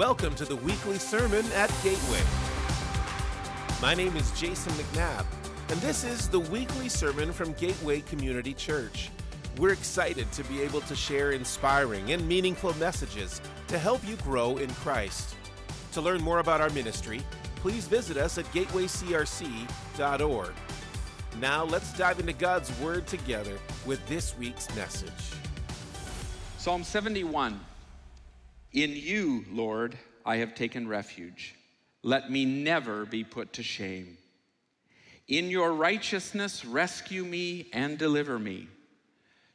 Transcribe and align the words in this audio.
Welcome 0.00 0.34
to 0.36 0.46
the 0.46 0.56
weekly 0.56 0.96
sermon 0.96 1.44
at 1.52 1.68
Gateway. 1.82 2.22
My 3.82 3.92
name 3.92 4.16
is 4.16 4.30
Jason 4.30 4.72
McNabb, 4.72 5.26
and 5.68 5.78
this 5.82 6.04
is 6.04 6.26
the 6.26 6.40
weekly 6.40 6.88
sermon 6.88 7.34
from 7.34 7.52
Gateway 7.52 8.00
Community 8.00 8.54
Church. 8.54 9.10
We're 9.58 9.74
excited 9.74 10.32
to 10.32 10.42
be 10.44 10.62
able 10.62 10.80
to 10.80 10.96
share 10.96 11.32
inspiring 11.32 12.12
and 12.12 12.26
meaningful 12.26 12.72
messages 12.78 13.42
to 13.66 13.78
help 13.78 14.00
you 14.08 14.16
grow 14.16 14.56
in 14.56 14.70
Christ. 14.70 15.34
To 15.92 16.00
learn 16.00 16.22
more 16.22 16.38
about 16.38 16.62
our 16.62 16.70
ministry, 16.70 17.20
please 17.56 17.86
visit 17.86 18.16
us 18.16 18.38
at 18.38 18.46
gatewaycrc.org. 18.54 20.52
Now, 21.38 21.64
let's 21.64 21.92
dive 21.92 22.20
into 22.20 22.32
God's 22.32 22.74
Word 22.80 23.06
together 23.06 23.58
with 23.84 24.00
this 24.08 24.34
week's 24.38 24.74
message. 24.74 25.12
Psalm 26.56 26.84
71 26.84 27.60
In 28.72 28.92
you, 28.94 29.44
Lord, 29.50 29.98
I 30.24 30.36
have 30.36 30.54
taken 30.54 30.86
refuge. 30.86 31.54
Let 32.02 32.30
me 32.30 32.44
never 32.44 33.04
be 33.04 33.24
put 33.24 33.54
to 33.54 33.62
shame. 33.62 34.16
In 35.26 35.50
your 35.50 35.72
righteousness, 35.72 36.64
rescue 36.64 37.24
me 37.24 37.68
and 37.72 37.98
deliver 37.98 38.38
me. 38.38 38.68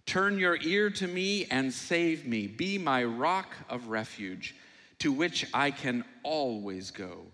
Turn 0.06 0.38
your 0.38 0.58
ear 0.62 0.90
to 0.92 1.08
me 1.08 1.46
and 1.50 1.74
save 1.74 2.26
me. 2.26 2.48
Be 2.48 2.78
my 2.78 3.04
rock 3.04 3.54
of 3.70 3.88
refuge, 3.88 4.56
to 5.00 5.12
which 5.12 5.46
I 5.54 5.72
can 5.72 6.06
always 6.24 6.92
go. 6.92 7.26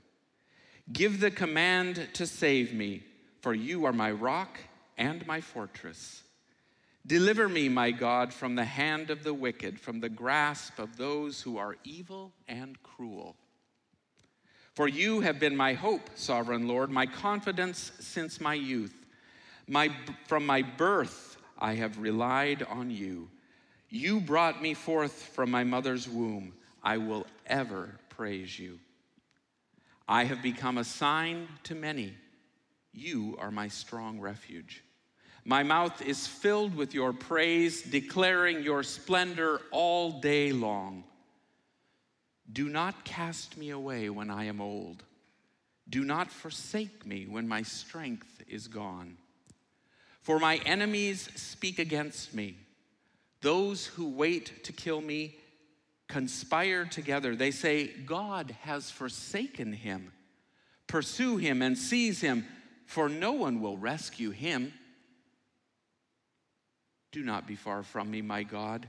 Give 0.92 1.20
the 1.20 1.32
command 1.32 2.08
to 2.14 2.26
save 2.26 2.74
me, 2.74 3.04
for 3.42 3.54
you 3.54 3.86
are 3.86 3.94
my 3.94 4.12
rock 4.12 4.58
and 4.98 5.26
my 5.28 5.42
fortress. 5.42 6.24
Deliver 7.06 7.50
me, 7.50 7.68
my 7.68 7.92
God, 7.92 8.34
from 8.34 8.56
the 8.56 8.66
hand 8.66 9.10
of 9.10 9.24
the 9.24 9.34
wicked, 9.34 9.80
from 9.80 10.00
the 10.00 10.10
grasp 10.10 10.78
of 10.78 10.98
those 10.98 11.42
who 11.42 11.58
are 11.58 11.76
evil 11.84 12.32
and 12.48 12.82
cruel. 12.84 13.36
For 14.76 14.88
you 14.88 15.22
have 15.22 15.40
been 15.40 15.56
my 15.56 15.74
hope, 15.74 16.10
sovereign 16.16 16.68
Lord, 16.68 16.90
my 16.90 17.06
confidence 17.06 17.92
since 18.00 18.40
my 18.40 18.54
youth. 18.54 18.94
My, 19.68 19.90
from 20.28 20.46
my 20.46 20.62
birth, 20.62 21.38
I 21.58 21.74
have 21.76 21.98
relied 21.98 22.64
on 22.64 22.90
you. 22.90 23.30
You 23.90 24.22
brought 24.22 24.62
me 24.62 24.74
forth 24.74 25.12
from 25.12 25.52
my 25.52 25.64
mother's 25.64 26.08
womb. 26.08 26.54
I 26.84 26.98
will 26.98 27.28
ever 27.46 28.00
praise 28.10 28.58
you. 28.58 28.80
I 30.08 30.24
have 30.24 30.42
become 30.42 30.78
a 30.78 30.84
sign 30.84 31.48
to 31.64 31.76
many. 31.76 32.14
You 32.94 33.38
are 33.40 33.52
my 33.52 33.68
strong 33.68 34.20
refuge. 34.20 34.84
My 35.44 35.64
mouth 35.64 36.02
is 36.02 36.28
filled 36.28 36.76
with 36.76 36.94
your 36.94 37.14
praise, 37.14 37.82
declaring 37.82 38.62
your 38.62 38.84
splendor 38.84 39.62
all 39.72 40.20
day 40.20 40.52
long. 40.52 41.04
Do 42.52 42.70
not 42.70 43.06
cast 43.06 43.58
me 43.58 43.70
away 43.70 44.10
when 44.10 44.30
I 44.30 44.46
am 44.46 44.62
old. 44.62 45.04
Do 45.90 46.04
not 46.04 46.32
forsake 46.32 47.06
me 47.06 47.26
when 47.28 47.48
my 47.48 47.64
strength 47.64 48.44
is 48.48 48.68
gone. 48.68 49.18
For 50.22 50.38
my 50.38 50.58
enemies 50.66 51.30
speak 51.36 51.80
against 51.80 52.34
me. 52.34 52.58
Those 53.42 53.88
who 53.88 54.10
wait 54.10 54.64
to 54.66 54.74
kill 54.74 55.02
me 55.02 55.36
conspire 56.08 56.86
together. 56.86 57.36
They 57.36 57.52
say, 57.52 57.88
God 57.88 58.56
has 58.62 58.92
forsaken 58.92 59.74
him. 59.74 60.12
Pursue 60.86 61.38
him 61.38 61.62
and 61.62 61.78
seize 61.78 62.22
him, 62.22 62.46
for 62.86 63.10
no 63.10 63.32
one 63.32 63.62
will 63.62 63.78
rescue 63.78 64.30
him. 64.32 64.74
Do 67.12 67.24
not 67.24 67.48
be 67.48 67.56
far 67.56 67.84
from 67.84 68.10
me, 68.10 68.22
my 68.22 68.44
God. 68.44 68.88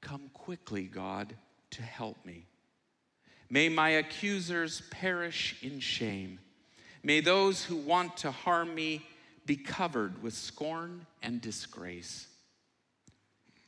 Come 0.00 0.30
quickly, 0.34 0.84
God, 0.84 1.34
to 1.70 1.82
help 1.82 2.16
me. 2.24 2.46
May 3.50 3.68
my 3.68 3.90
accusers 3.90 4.82
perish 4.90 5.56
in 5.62 5.80
shame. 5.80 6.38
May 7.02 7.20
those 7.20 7.64
who 7.64 7.76
want 7.76 8.18
to 8.18 8.30
harm 8.30 8.74
me 8.74 9.02
be 9.46 9.56
covered 9.56 10.22
with 10.22 10.34
scorn 10.34 11.06
and 11.22 11.40
disgrace. 11.40 12.26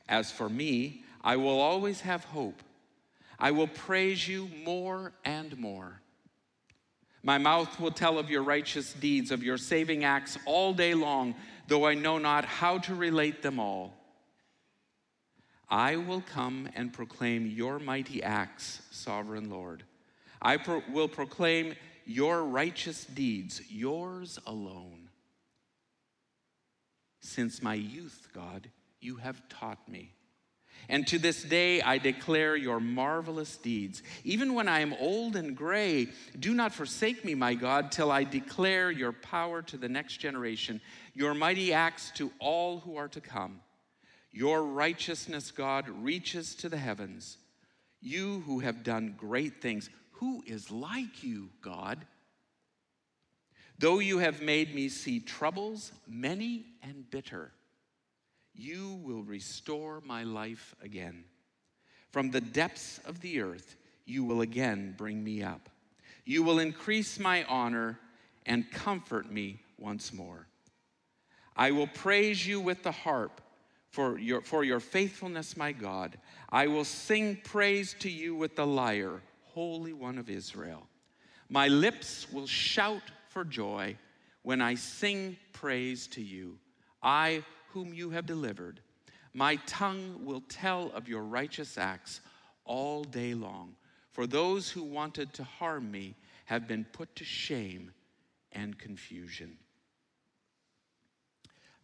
As 0.07 0.31
for 0.31 0.47
me, 0.47 1.03
I 1.23 1.37
will 1.37 1.59
always 1.59 2.01
have 2.01 2.23
hope. 2.25 2.61
I 3.39 3.51
will 3.51 3.67
praise 3.67 4.27
you 4.27 4.49
more 4.63 5.13
and 5.25 5.57
more. 5.57 6.01
My 7.23 7.37
mouth 7.37 7.79
will 7.79 7.91
tell 7.91 8.19
of 8.19 8.29
your 8.29 8.43
righteous 8.43 8.93
deeds, 8.93 9.31
of 9.31 9.43
your 9.43 9.57
saving 9.57 10.03
acts 10.03 10.37
all 10.45 10.73
day 10.73 10.93
long 10.93 11.35
though 11.71 11.85
I 11.85 11.93
know 11.93 12.17
not 12.17 12.43
how 12.43 12.79
to 12.79 12.93
relate 12.93 13.41
them 13.41 13.57
all. 13.57 13.93
I 15.69 15.95
will 15.95 16.19
come 16.19 16.67
and 16.75 16.91
proclaim 16.91 17.47
your 17.47 17.79
mighty 17.79 18.21
acts, 18.21 18.81
sovereign 18.91 19.49
Lord. 19.49 19.83
I 20.41 20.57
pro- 20.57 20.83
will 20.91 21.07
proclaim 21.07 21.75
your 22.05 22.43
righteous 22.43 23.05
deeds, 23.05 23.61
yours 23.69 24.37
alone. 24.45 25.07
Since 27.21 27.63
my 27.63 27.75
youth, 27.75 28.27
God, 28.33 28.69
you 28.99 29.15
have 29.15 29.47
taught 29.47 29.87
me. 29.87 30.11
And 30.89 31.07
to 31.07 31.19
this 31.19 31.43
day 31.43 31.81
I 31.81 31.97
declare 31.97 32.55
your 32.55 32.79
marvelous 32.79 33.57
deeds. 33.57 34.03
Even 34.23 34.53
when 34.53 34.67
I 34.67 34.79
am 34.79 34.93
old 34.99 35.35
and 35.35 35.55
gray, 35.55 36.09
do 36.39 36.53
not 36.53 36.73
forsake 36.73 37.23
me, 37.23 37.35
my 37.35 37.53
God, 37.53 37.91
till 37.91 38.11
I 38.11 38.23
declare 38.23 38.91
your 38.91 39.11
power 39.11 39.61
to 39.63 39.77
the 39.77 39.89
next 39.89 40.17
generation 40.17 40.81
your 41.13 41.33
mighty 41.33 41.73
acts 41.73 42.11
to 42.11 42.31
all 42.39 42.79
who 42.79 42.95
are 42.95 43.09
to 43.09 43.21
come. 43.21 43.59
Your 44.31 44.63
righteousness, 44.63 45.51
God, 45.51 45.89
reaches 45.89 46.55
to 46.55 46.69
the 46.69 46.77
heavens. 46.77 47.37
You 47.99 48.41
who 48.45 48.59
have 48.59 48.83
done 48.83 49.15
great 49.17 49.61
things, 49.61 49.89
who 50.13 50.41
is 50.47 50.71
like 50.71 51.23
you, 51.23 51.49
God? 51.61 52.05
Though 53.77 53.99
you 53.99 54.19
have 54.19 54.41
made 54.41 54.73
me 54.73 54.89
see 54.89 55.19
troubles, 55.19 55.91
many 56.07 56.65
and 56.81 57.09
bitter, 57.09 57.51
you 58.61 58.99
will 59.03 59.23
restore 59.23 60.01
my 60.05 60.23
life 60.23 60.75
again. 60.81 61.23
From 62.11 62.31
the 62.31 62.41
depths 62.41 62.99
of 63.05 63.21
the 63.21 63.41
earth, 63.41 63.75
you 64.05 64.23
will 64.23 64.41
again 64.41 64.93
bring 64.97 65.23
me 65.23 65.41
up. 65.41 65.69
You 66.25 66.43
will 66.43 66.59
increase 66.59 67.19
my 67.19 67.43
honor 67.45 67.99
and 68.45 68.69
comfort 68.71 69.31
me 69.31 69.59
once 69.77 70.13
more. 70.13 70.47
I 71.55 71.71
will 71.71 71.87
praise 71.87 72.45
you 72.45 72.59
with 72.59 72.83
the 72.83 72.91
harp 72.91 73.41
for 73.89 74.19
your, 74.19 74.41
for 74.41 74.63
your 74.63 74.79
faithfulness, 74.79 75.57
my 75.57 75.71
God. 75.71 76.17
I 76.49 76.67
will 76.67 76.85
sing 76.85 77.39
praise 77.43 77.95
to 77.99 78.09
you 78.09 78.35
with 78.35 78.55
the 78.55 78.65
lyre, 78.65 79.21
Holy 79.53 79.93
One 79.93 80.17
of 80.17 80.29
Israel. 80.29 80.87
My 81.49 81.67
lips 81.67 82.27
will 82.31 82.47
shout 82.47 83.03
for 83.29 83.43
joy 83.43 83.97
when 84.43 84.61
I 84.61 84.75
sing 84.75 85.37
praise 85.53 86.07
to 86.07 86.21
you, 86.21 86.57
I 87.03 87.43
whom 87.73 87.93
you 87.93 88.09
have 88.11 88.25
delivered. 88.25 88.79
My 89.33 89.55
tongue 89.65 90.25
will 90.25 90.43
tell 90.49 90.91
of 90.93 91.07
your 91.07 91.23
righteous 91.23 91.77
acts 91.77 92.21
all 92.65 93.03
day 93.03 93.33
long. 93.33 93.75
For 94.11 94.27
those 94.27 94.69
who 94.69 94.83
wanted 94.83 95.33
to 95.33 95.43
harm 95.43 95.89
me 95.89 96.15
have 96.45 96.67
been 96.67 96.85
put 96.91 97.15
to 97.15 97.23
shame 97.23 97.91
and 98.51 98.77
confusion. 98.77 99.57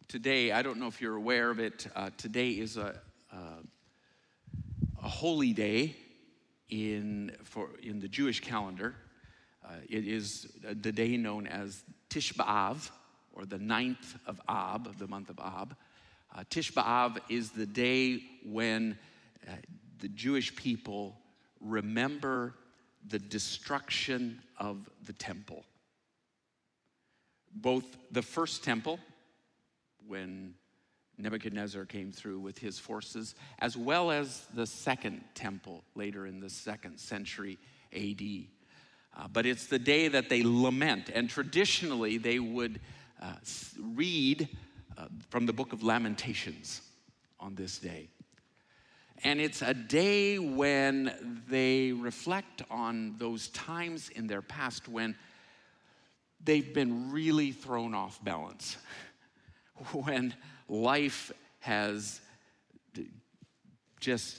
Today, 0.08 0.52
I 0.52 0.62
don't 0.62 0.78
know 0.78 0.86
if 0.86 1.00
you're 1.00 1.16
aware 1.16 1.50
of 1.50 1.58
it, 1.58 1.86
uh, 1.94 2.10
today 2.16 2.50
is 2.50 2.76
a, 2.76 3.00
uh, 3.32 3.62
a 5.02 5.08
holy 5.08 5.52
day 5.52 5.96
in, 6.68 7.32
for, 7.44 7.70
in 7.82 7.98
the 8.00 8.08
Jewish 8.08 8.40
calendar. 8.40 8.94
Uh, 9.64 9.72
it 9.88 10.06
is 10.06 10.48
the 10.62 10.92
day 10.92 11.16
known 11.16 11.46
as 11.46 11.82
Tish 12.08 12.32
B'Av, 12.32 12.90
or 13.38 13.46
the 13.46 13.58
ninth 13.58 14.16
of 14.26 14.40
Ab, 14.48 14.98
the 14.98 15.06
month 15.06 15.30
of 15.30 15.38
Ab. 15.38 15.76
Uh, 16.34 16.42
Tish 16.50 16.72
B'Av 16.74 17.18
is 17.28 17.52
the 17.52 17.66
day 17.66 18.20
when 18.44 18.98
uh, 19.46 19.52
the 20.00 20.08
Jewish 20.08 20.54
people 20.56 21.16
remember 21.60 22.54
the 23.08 23.18
destruction 23.18 24.42
of 24.58 24.90
the 25.04 25.12
temple. 25.12 25.64
Both 27.54 27.84
the 28.10 28.22
first 28.22 28.64
temple, 28.64 28.98
when 30.06 30.54
Nebuchadnezzar 31.16 31.84
came 31.84 32.10
through 32.10 32.40
with 32.40 32.58
his 32.58 32.78
forces, 32.78 33.36
as 33.60 33.76
well 33.76 34.10
as 34.10 34.46
the 34.52 34.66
second 34.66 35.22
temple 35.34 35.84
later 35.94 36.26
in 36.26 36.40
the 36.40 36.50
second 36.50 36.98
century 36.98 37.56
AD. 37.92 38.22
Uh, 39.16 39.28
but 39.32 39.46
it's 39.46 39.66
the 39.66 39.78
day 39.78 40.08
that 40.08 40.28
they 40.28 40.42
lament, 40.44 41.08
and 41.08 41.30
traditionally 41.30 42.18
they 42.18 42.38
would 42.38 42.80
uh, 43.20 43.34
read 43.94 44.48
uh, 44.96 45.06
from 45.30 45.46
the 45.46 45.52
book 45.52 45.72
of 45.72 45.82
Lamentations 45.82 46.82
on 47.40 47.54
this 47.54 47.78
day. 47.78 48.08
And 49.24 49.40
it's 49.40 49.62
a 49.62 49.74
day 49.74 50.38
when 50.38 51.42
they 51.48 51.92
reflect 51.92 52.62
on 52.70 53.16
those 53.18 53.48
times 53.48 54.10
in 54.10 54.28
their 54.28 54.42
past 54.42 54.88
when 54.88 55.16
they've 56.42 56.72
been 56.72 57.10
really 57.10 57.50
thrown 57.50 57.94
off 57.94 58.22
balance. 58.22 58.76
when 59.92 60.34
life 60.68 61.32
has 61.60 62.20
just 63.98 64.38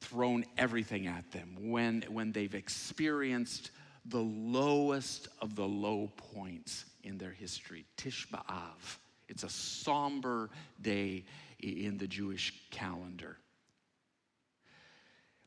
thrown 0.00 0.44
everything 0.56 1.06
at 1.06 1.30
them, 1.32 1.70
when, 1.70 2.02
when 2.08 2.32
they've 2.32 2.54
experienced 2.54 3.70
the 4.06 4.20
lowest 4.20 5.28
of 5.42 5.54
the 5.56 5.66
low 5.66 6.10
points 6.34 6.86
in 7.02 7.18
their 7.18 7.30
history, 7.30 7.86
Tish 7.96 8.26
B'Av. 8.28 8.98
It's 9.28 9.44
a 9.44 9.48
somber 9.48 10.50
day 10.80 11.24
in 11.60 11.98
the 11.98 12.06
Jewish 12.06 12.52
calendar. 12.70 13.36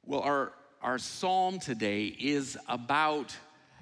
Well, 0.06 0.22
our, 0.22 0.54
our 0.82 0.98
psalm 0.98 1.60
today 1.60 2.06
is 2.06 2.58
about, 2.68 3.36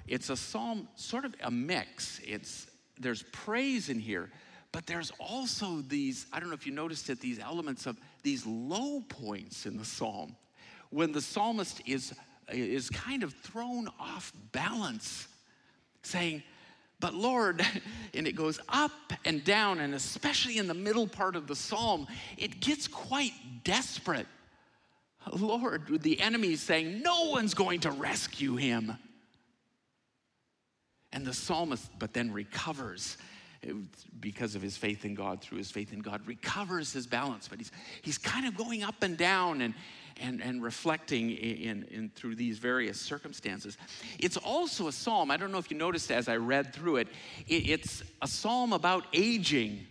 it's 0.06 0.30
a 0.30 0.36
psalm, 0.36 0.88
sort 0.96 1.24
of 1.24 1.34
a 1.42 1.50
mix. 1.50 2.20
It's, 2.24 2.66
there's 2.98 3.24
praise 3.32 3.88
in 3.88 3.98
here, 3.98 4.30
but 4.72 4.86
there's 4.86 5.12
also 5.18 5.82
these, 5.82 6.26
I 6.32 6.40
don't 6.40 6.48
know 6.48 6.54
if 6.54 6.66
you 6.66 6.72
noticed 6.72 7.10
it, 7.10 7.20
these 7.20 7.38
elements 7.38 7.86
of 7.86 7.96
these 8.22 8.46
low 8.46 9.02
points 9.08 9.66
in 9.66 9.76
the 9.76 9.84
psalm 9.84 10.36
when 10.90 11.10
the 11.10 11.20
psalmist 11.20 11.80
is, 11.86 12.12
is 12.50 12.90
kind 12.90 13.22
of 13.22 13.32
thrown 13.34 13.88
off 13.98 14.32
balance, 14.52 15.26
saying, 16.02 16.42
but 17.02 17.12
Lord, 17.12 17.66
and 18.14 18.26
it 18.26 18.32
goes 18.32 18.58
up 18.70 19.12
and 19.26 19.44
down, 19.44 19.80
and 19.80 19.92
especially 19.92 20.56
in 20.56 20.68
the 20.68 20.74
middle 20.74 21.06
part 21.06 21.36
of 21.36 21.46
the 21.46 21.56
psalm, 21.56 22.06
it 22.38 22.60
gets 22.60 22.88
quite 22.88 23.32
desperate. 23.64 24.28
Lord, 25.30 26.02
the 26.02 26.20
enemy 26.20 26.56
saying, 26.56 27.02
No 27.02 27.30
one's 27.30 27.52
going 27.52 27.80
to 27.80 27.90
rescue 27.90 28.56
him. 28.56 28.96
And 31.12 31.26
the 31.26 31.34
psalmist, 31.34 31.90
but 31.98 32.14
then 32.14 32.32
recovers 32.32 33.18
because 34.20 34.54
of 34.54 34.62
his 34.62 34.76
faith 34.76 35.04
in 35.04 35.14
God, 35.14 35.40
through 35.40 35.58
his 35.58 35.70
faith 35.70 35.92
in 35.92 36.00
God, 36.00 36.26
recovers 36.26 36.92
his 36.92 37.06
balance. 37.06 37.48
But 37.48 37.58
he's, 37.58 37.70
he's 38.00 38.18
kind 38.18 38.46
of 38.46 38.56
going 38.56 38.82
up 38.82 39.02
and 39.02 39.16
down 39.16 39.60
and, 39.60 39.74
and, 40.22 40.40
and 40.40 40.62
reflecting 40.62 41.30
in, 41.30 41.84
in, 41.90 42.10
through 42.14 42.36
these 42.36 42.58
various 42.58 43.00
circumstances. 43.00 43.76
It's 44.18 44.36
also 44.36 44.88
a 44.88 44.92
psalm, 44.92 45.30
I 45.30 45.36
don't 45.36 45.52
know 45.52 45.58
if 45.58 45.70
you 45.70 45.76
noticed 45.76 46.10
as 46.10 46.28
I 46.28 46.36
read 46.36 46.72
through 46.72 46.96
it, 46.96 47.08
it 47.46 47.68
it's 47.68 48.02
a 48.22 48.28
psalm 48.28 48.72
about 48.72 49.04
aging. 49.12 49.86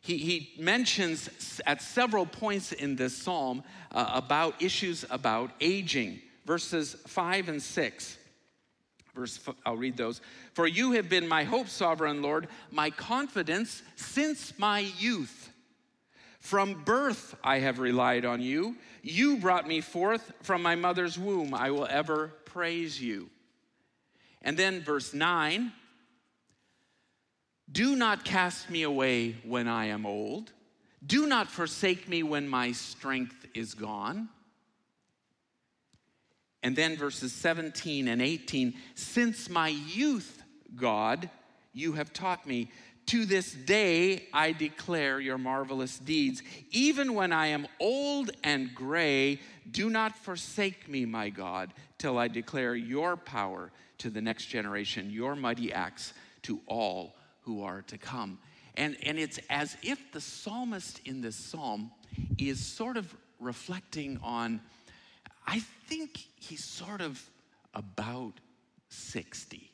He, 0.00 0.18
he 0.18 0.62
mentions 0.62 1.60
at 1.66 1.82
several 1.82 2.26
points 2.26 2.72
in 2.72 2.94
this 2.96 3.16
psalm 3.16 3.62
uh, 3.90 4.10
about 4.14 4.62
issues 4.62 5.04
about 5.10 5.50
aging, 5.60 6.20
verses 6.44 6.94
5 7.06 7.48
and 7.48 7.62
6. 7.62 8.18
Verse, 9.14 9.40
I'll 9.64 9.76
read 9.76 9.96
those. 9.96 10.20
For 10.54 10.66
you 10.66 10.92
have 10.92 11.08
been 11.08 11.28
my 11.28 11.44
hope, 11.44 11.68
sovereign 11.68 12.20
Lord, 12.20 12.48
my 12.70 12.90
confidence 12.90 13.82
since 13.96 14.58
my 14.58 14.80
youth. 14.98 15.50
From 16.44 16.84
birth 16.84 17.34
I 17.42 17.60
have 17.60 17.78
relied 17.78 18.26
on 18.26 18.42
you. 18.42 18.76
You 19.02 19.38
brought 19.38 19.66
me 19.66 19.80
forth 19.80 20.30
from 20.42 20.60
my 20.60 20.74
mother's 20.74 21.18
womb. 21.18 21.54
I 21.54 21.70
will 21.70 21.86
ever 21.86 22.34
praise 22.44 23.00
you. 23.00 23.30
And 24.42 24.54
then 24.54 24.82
verse 24.82 25.14
9 25.14 25.72
Do 27.72 27.96
not 27.96 28.26
cast 28.26 28.68
me 28.68 28.82
away 28.82 29.36
when 29.42 29.68
I 29.68 29.86
am 29.86 30.04
old. 30.04 30.52
Do 31.04 31.26
not 31.26 31.50
forsake 31.50 32.10
me 32.10 32.22
when 32.22 32.46
my 32.46 32.72
strength 32.72 33.46
is 33.54 33.72
gone. 33.72 34.28
And 36.62 36.76
then 36.76 36.94
verses 36.98 37.32
17 37.32 38.06
and 38.06 38.20
18 38.20 38.74
Since 38.94 39.48
my 39.48 39.68
youth, 39.68 40.42
God, 40.76 41.30
you 41.72 41.94
have 41.94 42.12
taught 42.12 42.46
me. 42.46 42.70
To 43.06 43.26
this 43.26 43.52
day 43.52 44.28
I 44.32 44.52
declare 44.52 45.20
your 45.20 45.38
marvelous 45.38 45.98
deeds. 45.98 46.42
Even 46.70 47.14
when 47.14 47.32
I 47.32 47.48
am 47.48 47.66
old 47.80 48.30
and 48.42 48.74
gray, 48.74 49.40
do 49.70 49.90
not 49.90 50.16
forsake 50.16 50.88
me, 50.88 51.04
my 51.04 51.28
God, 51.30 51.72
till 51.98 52.18
I 52.18 52.28
declare 52.28 52.74
your 52.74 53.16
power 53.16 53.70
to 53.98 54.10
the 54.10 54.20
next 54.20 54.46
generation, 54.46 55.10
your 55.10 55.36
mighty 55.36 55.72
acts 55.72 56.14
to 56.42 56.60
all 56.66 57.14
who 57.42 57.62
are 57.62 57.82
to 57.82 57.98
come. 57.98 58.38
And, 58.76 58.96
and 59.02 59.18
it's 59.18 59.38
as 59.50 59.76
if 59.82 60.12
the 60.12 60.20
psalmist 60.20 61.00
in 61.04 61.20
this 61.20 61.36
psalm 61.36 61.90
is 62.38 62.64
sort 62.64 62.96
of 62.96 63.14
reflecting 63.38 64.18
on 64.22 64.60
I 65.46 65.60
think 65.88 66.18
he's 66.40 66.64
sort 66.64 67.00
of 67.00 67.22
about 67.74 68.34
60. 68.88 69.73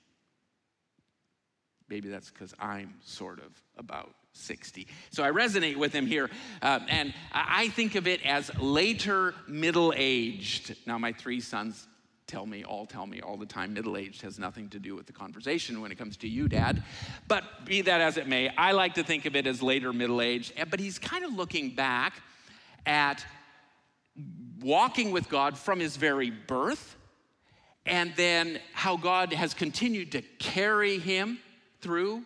Maybe 1.91 2.09
that's 2.09 2.31
because 2.31 2.55
I'm 2.61 2.95
sort 3.03 3.41
of 3.41 3.51
about 3.77 4.15
60. 4.33 4.87
So 5.11 5.25
I 5.25 5.31
resonate 5.31 5.77
with 5.77 5.93
him 5.93 6.07
here. 6.07 6.31
Uh, 6.63 6.79
and 6.89 7.13
I 7.33 7.69
think 7.69 7.97
of 7.97 8.07
it 8.07 8.25
as 8.25 8.51
later 8.59 9.35
middle 9.49 9.93
aged. 9.97 10.77
Now, 10.87 10.99
my 10.99 11.13
three 11.13 11.41
sons 11.41 11.89
tell 12.29 12.47
me, 12.47 12.63
all 12.63 12.87
tell 12.87 13.07
me 13.07 13.21
all 13.21 13.37
the 13.37 13.45
time, 13.45 13.75
middle 13.75 13.97
aged 13.97 14.23
has 14.23 14.39
nothing 14.39 14.69
to 14.69 14.79
do 14.79 14.95
with 14.95 15.07
the 15.07 15.13
conversation 15.13 15.81
when 15.81 15.91
it 15.91 15.99
comes 15.99 16.17
to 16.19 16.29
you, 16.29 16.49
Dad. 16.49 16.85
But 17.27 17.67
be 17.67 17.83
that 17.83 18.01
as 18.01 18.17
it 18.17 18.29
may, 18.29 18.49
I 18.51 18.71
like 18.71 18.95
to 18.95 19.03
think 19.03 19.27
of 19.27 19.35
it 19.35 19.49
as 19.49 19.61
later 19.61 19.93
middle 19.93 20.23
aged. 20.23 20.53
But 20.71 20.79
he's 20.79 20.99
kind 20.99 21.25
of 21.25 21.35
looking 21.35 21.71
back 21.75 22.23
at 22.87 23.27
walking 24.61 25.11
with 25.11 25.29
God 25.29 25.59
from 25.59 25.81
his 25.81 25.97
very 25.97 26.31
birth, 26.31 26.97
and 27.85 28.15
then 28.15 28.61
how 28.75 28.97
God 28.97 29.33
has 29.33 29.55
continued 29.55 30.13
to 30.13 30.23
carry 30.39 30.99
him 30.99 31.41
through, 31.81 32.23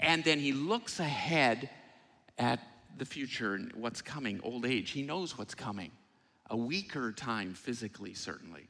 and 0.00 0.24
then 0.24 0.38
he 0.38 0.52
looks 0.52 1.00
ahead 1.00 1.70
at 2.38 2.60
the 2.96 3.04
future 3.04 3.54
and 3.54 3.72
what's 3.74 4.02
coming, 4.02 4.40
old 4.42 4.66
age. 4.66 4.90
He 4.90 5.02
knows 5.02 5.38
what's 5.38 5.54
coming, 5.54 5.90
a 6.50 6.56
weaker 6.56 7.12
time 7.12 7.54
physically, 7.54 8.14
certainly. 8.14 8.68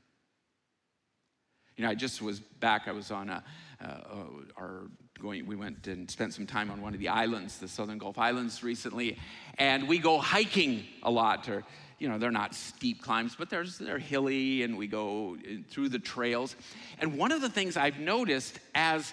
You 1.76 1.84
know, 1.84 1.90
I 1.90 1.94
just 1.94 2.20
was 2.20 2.40
back, 2.40 2.88
I 2.88 2.92
was 2.92 3.10
on 3.10 3.30
a, 3.30 3.44
uh, 3.80 4.24
our 4.56 4.90
going, 5.20 5.46
we 5.46 5.56
went 5.56 5.86
and 5.86 6.10
spent 6.10 6.34
some 6.34 6.46
time 6.46 6.70
on 6.70 6.80
one 6.80 6.94
of 6.94 7.00
the 7.00 7.08
islands, 7.08 7.58
the 7.58 7.68
Southern 7.68 7.98
Gulf 7.98 8.18
Islands 8.18 8.62
recently, 8.62 9.18
and 9.58 9.88
we 9.88 9.98
go 9.98 10.18
hiking 10.18 10.84
a 11.02 11.10
lot, 11.10 11.48
or 11.48 11.64
you 11.98 12.08
know, 12.08 12.18
they're 12.18 12.30
not 12.30 12.54
steep 12.54 13.02
climbs, 13.02 13.34
but 13.36 13.50
there's, 13.50 13.78
they're 13.78 13.98
hilly 13.98 14.62
and 14.62 14.78
we 14.78 14.86
go 14.86 15.36
through 15.68 15.88
the 15.88 15.98
trails. 15.98 16.54
And 17.00 17.18
one 17.18 17.32
of 17.32 17.40
the 17.40 17.48
things 17.48 17.76
I've 17.76 17.98
noticed 17.98 18.60
as 18.74 19.12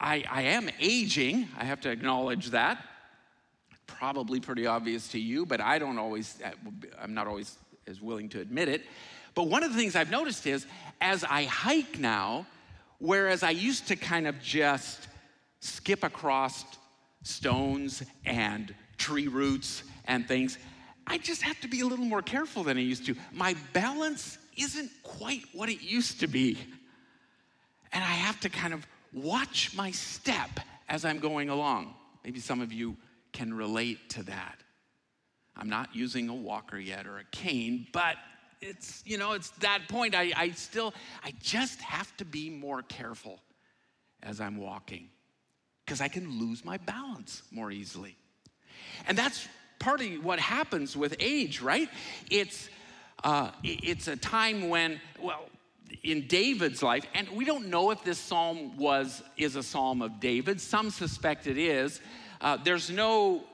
I, 0.00 0.24
I 0.30 0.42
am 0.42 0.70
aging, 0.80 1.48
I 1.58 1.64
have 1.64 1.82
to 1.82 1.90
acknowledge 1.90 2.50
that, 2.50 2.82
probably 3.86 4.40
pretty 4.40 4.66
obvious 4.66 5.08
to 5.08 5.20
you, 5.20 5.44
but 5.44 5.60
I 5.60 5.78
don't 5.78 5.98
always, 5.98 6.38
uh, 6.42 6.50
I'm 6.98 7.12
not 7.12 7.26
always 7.26 7.58
as 7.86 8.00
willing 8.00 8.30
to 8.30 8.40
admit 8.40 8.68
it. 8.68 8.82
But 9.34 9.44
one 9.44 9.62
of 9.62 9.72
the 9.72 9.78
things 9.78 9.96
I've 9.96 10.10
noticed 10.10 10.46
is 10.46 10.66
as 11.02 11.22
I 11.24 11.44
hike 11.44 11.98
now, 11.98 12.46
whereas 12.98 13.42
I 13.42 13.50
used 13.50 13.88
to 13.88 13.96
kind 13.96 14.26
of 14.26 14.40
just 14.40 15.08
skip 15.60 16.02
across 16.02 16.64
stones 17.22 18.02
and 18.24 18.74
tree 18.96 19.28
roots 19.28 19.82
and 20.06 20.26
things, 20.26 20.56
I 21.06 21.18
just 21.18 21.42
have 21.42 21.60
to 21.60 21.68
be 21.68 21.80
a 21.80 21.86
little 21.86 22.06
more 22.06 22.22
careful 22.22 22.62
than 22.62 22.78
I 22.78 22.80
used 22.80 23.04
to. 23.06 23.16
My 23.32 23.54
balance 23.74 24.38
isn't 24.56 24.90
quite 25.02 25.42
what 25.52 25.68
it 25.68 25.82
used 25.82 26.20
to 26.20 26.26
be. 26.26 26.56
And 27.92 28.02
I 28.02 28.06
have 28.06 28.38
to 28.40 28.48
kind 28.48 28.72
of 28.72 28.86
watch 29.12 29.74
my 29.74 29.90
step 29.90 30.60
as 30.88 31.04
I'm 31.04 31.18
going 31.18 31.48
along. 31.48 31.94
Maybe 32.24 32.40
some 32.40 32.60
of 32.60 32.72
you 32.72 32.96
can 33.32 33.54
relate 33.54 34.10
to 34.10 34.22
that. 34.24 34.56
I'm 35.56 35.68
not 35.68 35.94
using 35.94 36.28
a 36.28 36.34
walker 36.34 36.78
yet 36.78 37.06
or 37.06 37.18
a 37.18 37.24
cane, 37.30 37.86
but 37.92 38.16
it's, 38.60 39.02
you 39.06 39.18
know, 39.18 39.32
it's 39.32 39.50
that 39.60 39.88
point. 39.88 40.14
I, 40.14 40.32
I 40.36 40.50
still, 40.50 40.94
I 41.24 41.32
just 41.40 41.80
have 41.80 42.14
to 42.18 42.24
be 42.24 42.50
more 42.50 42.82
careful 42.82 43.40
as 44.22 44.40
I'm 44.40 44.56
walking 44.56 45.08
because 45.84 46.00
I 46.00 46.08
can 46.08 46.38
lose 46.38 46.64
my 46.64 46.76
balance 46.76 47.42
more 47.50 47.70
easily. 47.70 48.16
And 49.06 49.16
that's 49.16 49.48
partly 49.78 50.18
what 50.18 50.38
happens 50.38 50.96
with 50.96 51.16
age, 51.18 51.60
right? 51.60 51.88
It's, 52.30 52.68
uh, 53.24 53.50
it's 53.62 54.08
a 54.08 54.16
time 54.16 54.68
when, 54.68 55.00
well, 55.20 55.46
in 56.02 56.26
David's 56.26 56.82
life, 56.82 57.04
and 57.14 57.28
we 57.30 57.44
don't 57.44 57.68
know 57.68 57.90
if 57.90 58.02
this 58.04 58.18
psalm 58.18 58.76
was 58.76 59.22
is 59.36 59.56
a 59.56 59.62
psalm 59.62 60.02
of 60.02 60.20
David. 60.20 60.60
Some 60.60 60.90
suspect 60.90 61.46
it 61.46 61.58
is. 61.58 62.00
Uh, 62.40 62.56
there's 62.56 62.90
no 62.90 63.44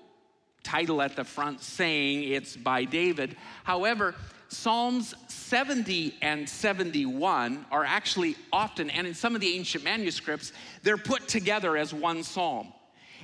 title 0.62 1.00
at 1.00 1.16
the 1.16 1.24
front 1.24 1.60
saying 1.60 2.32
it's 2.32 2.56
by 2.56 2.84
David. 2.84 3.36
However, 3.64 4.14
Psalms 4.48 5.14
70 5.28 6.14
and 6.22 6.48
71 6.48 7.66
are 7.70 7.84
actually 7.84 8.36
often, 8.52 8.90
and 8.90 9.06
in 9.06 9.14
some 9.14 9.34
of 9.34 9.40
the 9.40 9.54
ancient 9.54 9.82
manuscripts, 9.82 10.52
they're 10.82 10.96
put 10.96 11.26
together 11.26 11.76
as 11.76 11.92
one 11.92 12.22
psalm. 12.22 12.72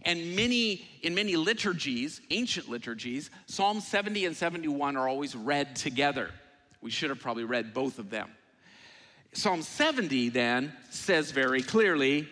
And 0.05 0.35
many, 0.35 0.85
in 1.03 1.15
many 1.15 1.37
liturgies, 1.37 2.21
ancient 2.31 2.69
liturgies, 2.69 3.31
Psalm 3.47 3.81
70 3.81 4.27
and 4.27 4.37
71 4.37 4.97
are 4.97 5.09
always 5.09 5.37
read 5.37 5.77
together. 5.77 6.31
We 6.81 6.91
should 6.91 7.11
have 7.11 7.21
probably 7.21 7.45
read 7.45 7.73
both 7.73 8.01
of 8.01 8.11
them. 8.11 8.29
Psalm 9.33 9.63
70 9.63 10.29
then 10.29 10.73
says 10.91 11.31
very 11.31 11.63
clearly, 11.63 12.29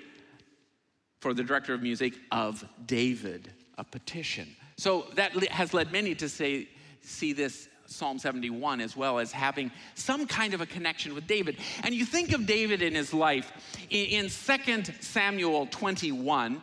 for 1.20 1.34
the 1.34 1.42
director 1.42 1.74
of 1.74 1.82
music, 1.82 2.14
of 2.30 2.64
David, 2.86 3.50
a 3.78 3.84
petition. 3.84 4.48
So 4.76 5.06
that 5.14 5.32
has 5.48 5.74
led 5.74 5.92
many 5.92 6.14
to 6.16 6.28
say, 6.28 6.68
see 7.02 7.32
this 7.32 7.68
Psalm 7.86 8.18
71 8.18 8.80
as 8.80 8.96
well 8.96 9.18
as 9.18 9.32
having 9.32 9.70
some 9.94 10.26
kind 10.26 10.54
of 10.54 10.60
a 10.60 10.66
connection 10.66 11.14
with 11.14 11.26
David. 11.26 11.58
And 11.82 11.94
you 11.94 12.04
think 12.04 12.32
of 12.32 12.46
David 12.46 12.82
in 12.82 12.94
his 12.94 13.12
life. 13.12 13.52
In, 13.90 14.24
in 14.24 14.30
2 14.30 14.92
Samuel 15.00 15.66
21, 15.70 16.62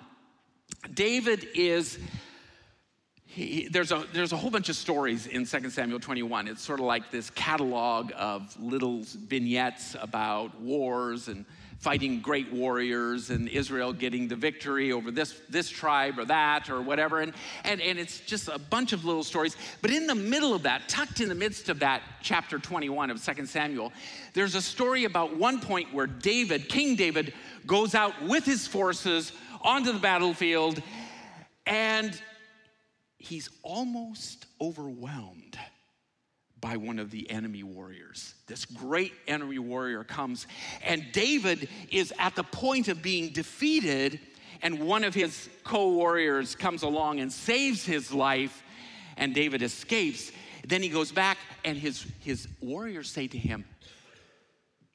David 0.94 1.48
is. 1.53 2.00
He, 3.38 3.67
there's, 3.67 3.91
a, 3.91 4.03
there's 4.13 4.34
a 4.34 4.36
whole 4.36 4.50
bunch 4.50 4.67
of 4.67 4.75
stories 4.75 5.27
in 5.27 5.46
2 5.46 5.70
Samuel 5.70 6.00
21. 6.00 6.48
It's 6.48 6.63
sort 6.63 6.79
of 6.79 6.88
like 6.88 7.12
this 7.12 7.29
catalog 7.29 8.12
of 8.17 8.60
little 8.60 9.03
vignettes 9.03 9.96
about 10.01 10.60
wars 10.60 11.27
and 11.27 11.46
fighting 11.77 12.20
great 12.20 12.51
warriors 12.51 13.29
and 13.29 13.48
Israel 13.48 13.94
getting 13.94 14.27
the 14.27 14.36
victory 14.36 14.91
over 14.91 15.12
this, 15.12 15.39
this 15.51 15.70
tribe 15.70 16.17
or 16.17 16.25
that 16.25 16.72
or 16.72 16.82
whatever. 16.82 17.20
And, 17.20 17.32
and, 17.63 17.79
and 17.79 18.00
it's 18.00 18.22
just 18.22 18.48
a 18.48 18.58
bunch 18.58 18.91
of 18.91 19.06
little 19.06 19.24
stories. 19.24 19.56
But 19.84 19.91
in 19.91 20.08
the 20.08 20.15
middle 20.15 20.56
of 20.56 20.63
that, 20.63 20.89
tucked 20.89 21.22
in 21.22 21.29
the 21.29 21.36
midst 21.36 21.70
of 21.70 21.77
that 21.82 22.01
chapter 22.24 22.58
21 22.58 23.12
of 23.12 23.24
2 23.24 23.46
Samuel, 23.46 23.94
there's 24.34 24.56
a 24.56 24.62
story 24.63 25.03
about 25.03 25.38
one 25.38 25.60
point 25.60 25.94
where 25.94 26.08
David, 26.08 26.70
King 26.70 26.96
David, 26.96 27.36
goes 27.67 27.94
out 27.94 28.20
with 28.24 28.46
his 28.46 28.65
forces 28.65 29.32
onto 29.62 29.91
the 29.91 30.00
battlefield 30.00 30.82
and 31.67 32.20
he's 33.27 33.50
almost 33.62 34.46
overwhelmed 34.62 35.57
by 36.60 36.77
one 36.77 36.98
of 36.98 37.12
the 37.12 37.29
enemy 37.29 37.62
warriors. 37.62 38.34
This 38.48 38.65
great 38.65 39.13
enemy 39.27 39.60
warrior 39.60 40.03
comes, 40.03 40.48
and 40.84 41.05
David 41.12 41.69
is 41.91 42.13
at 42.17 42.36
the 42.36 42.43
point 42.43 42.88
of 42.88 43.01
being 43.01 43.29
defeated, 43.29 44.19
and 44.62 44.79
one 44.79 45.03
of 45.03 45.13
his 45.13 45.50
co 45.63 45.91
warriors 45.91 46.55
comes 46.55 46.81
along 46.84 47.19
and 47.19 47.31
saves 47.31 47.86
his 47.86 48.12
life, 48.12 48.63
and 49.17 49.36
David 49.36 49.62
escapes. 49.62 50.31
Then 50.65 50.81
he 50.81 50.89
goes 50.89 51.12
back, 51.12 51.38
and 51.63 51.77
his, 51.77 52.05
his 52.22 52.48
warriors 52.60 53.10
say 53.10 53.27
to 53.27 53.38
him, 53.38 53.65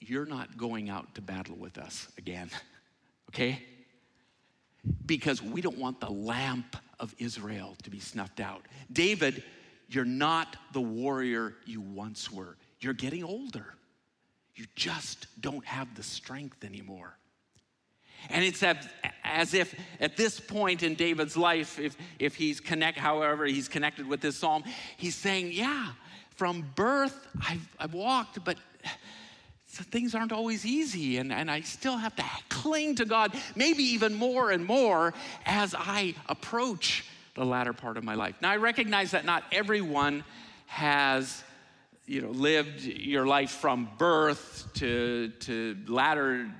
You're 0.01 0.27
not 0.27 0.57
going 0.57 0.91
out 0.91 1.15
to 1.15 1.21
battle 1.21 1.57
with 1.57 1.79
us 1.79 2.09
again, 2.19 2.51
okay? 3.31 3.63
Because 5.07 5.41
we 5.41 5.61
don't 5.61 5.79
want 5.79 6.01
the 6.01 6.11
lamp 6.11 6.77
of 7.03 7.15
Israel 7.19 7.77
to 7.83 7.91
be 7.91 7.99
snuffed 8.01 8.41
out. 8.41 8.63
David 8.91 9.43
you're 9.95 10.05
not 10.07 10.57
the 10.73 10.81
warrior 10.81 11.55
you 11.67 11.81
once 11.81 12.33
were. 12.33 12.57
You're 12.81 12.95
getting 12.95 13.23
older. 13.23 13.75
You 14.55 14.65
just 14.75 15.27
don't 15.41 15.65
have 15.67 15.95
the 15.95 16.03
strength 16.03 16.65
anymore. 16.65 17.17
And 18.31 18.45
it's 18.45 18.63
as 19.25 19.53
if 19.53 19.75
at 20.01 20.17
this 20.17 20.39
point 20.41 20.83
in 20.83 20.95
David's 20.95 21.37
life, 21.37 21.79
if, 21.79 21.97
if 22.19 22.37
he's 22.37 22.61
connect, 22.61 22.97
however, 22.97 23.45
he's 23.45 23.69
connected 23.69 24.07
with 24.07 24.21
this 24.21 24.37
psalm, 24.37 24.63
he's 24.97 25.17
saying, 25.17 25.51
Yeah, 25.53 25.89
from 26.37 26.71
birth 26.75 27.27
I've, 27.47 27.69
I've 27.79 27.95
walked, 27.95 28.45
but 28.45 28.57
so 29.73 29.83
things 29.85 30.15
aren't 30.15 30.33
always 30.33 30.67
easy, 30.67 31.17
and, 31.17 31.33
and 31.33 31.51
I 31.51 31.63
still 31.63 31.97
have 31.97 32.15
to 32.17 32.25
cling 32.51 32.95
to 32.97 33.07
God, 33.07 33.33
maybe 33.57 33.83
even 33.83 34.13
more 34.13 34.51
and 34.51 34.67
more 34.67 35.15
as 35.47 35.75
I 35.75 36.15
approach 36.29 37.07
the 37.35 37.47
latter 37.47 37.73
part 37.73 37.97
of 37.97 38.05
my 38.05 38.15
life. 38.15 38.35
Now, 38.43 38.51
I 38.51 38.57
recognize 38.57 39.13
that 39.13 39.25
not 39.25 39.45
everyone 39.51 40.25
has 40.67 41.43
you 42.07 42.21
know, 42.21 42.29
lived 42.29 42.83
your 42.83 43.27
life 43.27 43.51
from 43.51 43.89
birth 43.97 44.69
to, 44.75 45.29
to 45.41 45.79
latter 45.89 46.51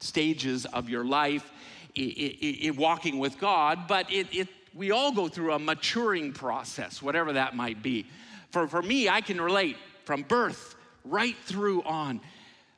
stages 0.00 0.66
of 0.66 0.90
your 0.90 1.06
life 1.06 1.50
in 1.94 2.76
walking 2.76 3.18
with 3.18 3.38
God, 3.38 3.88
but 3.88 4.12
it, 4.12 4.26
it, 4.32 4.48
we 4.74 4.90
all 4.90 5.12
go 5.12 5.28
through 5.28 5.54
a 5.54 5.58
maturing 5.58 6.34
process, 6.34 7.00
whatever 7.00 7.32
that 7.32 7.56
might 7.56 7.82
be. 7.82 8.04
For, 8.50 8.68
for 8.68 8.82
me, 8.82 9.08
I 9.08 9.22
can 9.22 9.40
relate 9.40 9.78
from 10.04 10.20
birth 10.20 10.75
right 11.08 11.36
through 11.44 11.82
on, 11.82 12.20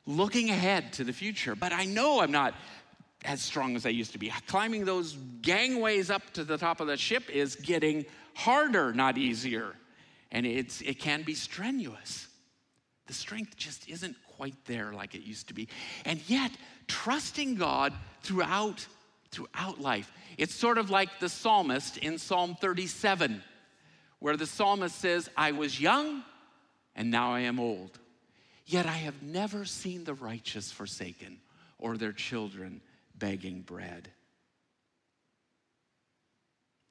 looking 0.05 0.49
ahead 0.49 0.93
to 0.93 1.03
the 1.03 1.13
future. 1.13 1.55
But 1.55 1.73
I 1.73 1.85
know 1.85 2.21
I'm 2.21 2.31
not 2.31 2.53
as 3.25 3.41
strong 3.41 3.75
as 3.75 3.85
I 3.85 3.89
used 3.89 4.13
to 4.13 4.17
be. 4.17 4.31
Climbing 4.47 4.85
those 4.85 5.17
gangways 5.41 6.09
up 6.09 6.21
to 6.33 6.43
the 6.43 6.57
top 6.57 6.79
of 6.79 6.87
the 6.87 6.97
ship 6.97 7.29
is 7.29 7.55
getting 7.55 8.05
harder, 8.33 8.93
not 8.93 9.17
easier. 9.17 9.75
And 10.31 10.45
it's, 10.45 10.81
it 10.81 10.99
can 10.99 11.23
be 11.23 11.33
strenuous. 11.33 12.27
The 13.07 13.13
strength 13.13 13.57
just 13.57 13.89
isn't 13.89 14.15
quite 14.37 14.55
there 14.65 14.93
like 14.93 15.15
it 15.15 15.23
used 15.23 15.47
to 15.49 15.53
be. 15.53 15.67
And 16.05 16.21
yet, 16.29 16.51
trusting 16.87 17.55
God 17.55 17.93
throughout, 18.21 18.85
throughout 19.31 19.81
life. 19.81 20.11
It's 20.37 20.55
sort 20.55 20.77
of 20.77 20.89
like 20.89 21.19
the 21.19 21.27
psalmist 21.27 21.97
in 21.97 22.17
Psalm 22.17 22.55
37, 22.61 23.43
where 24.19 24.37
the 24.37 24.45
psalmist 24.45 24.95
says, 24.95 25.29
I 25.35 25.51
was 25.51 25.79
young 25.81 26.23
and 26.95 27.11
now 27.11 27.33
I 27.33 27.41
am 27.41 27.59
old. 27.59 27.99
Yet 28.69 28.85
I 28.85 28.97
have 28.97 29.23
never 29.23 29.65
seen 29.65 30.03
the 30.03 30.13
righteous 30.13 30.71
forsaken 30.71 31.39
or 31.79 31.97
their 31.97 32.11
children 32.11 32.81
begging 33.17 33.61
bread. 33.61 34.11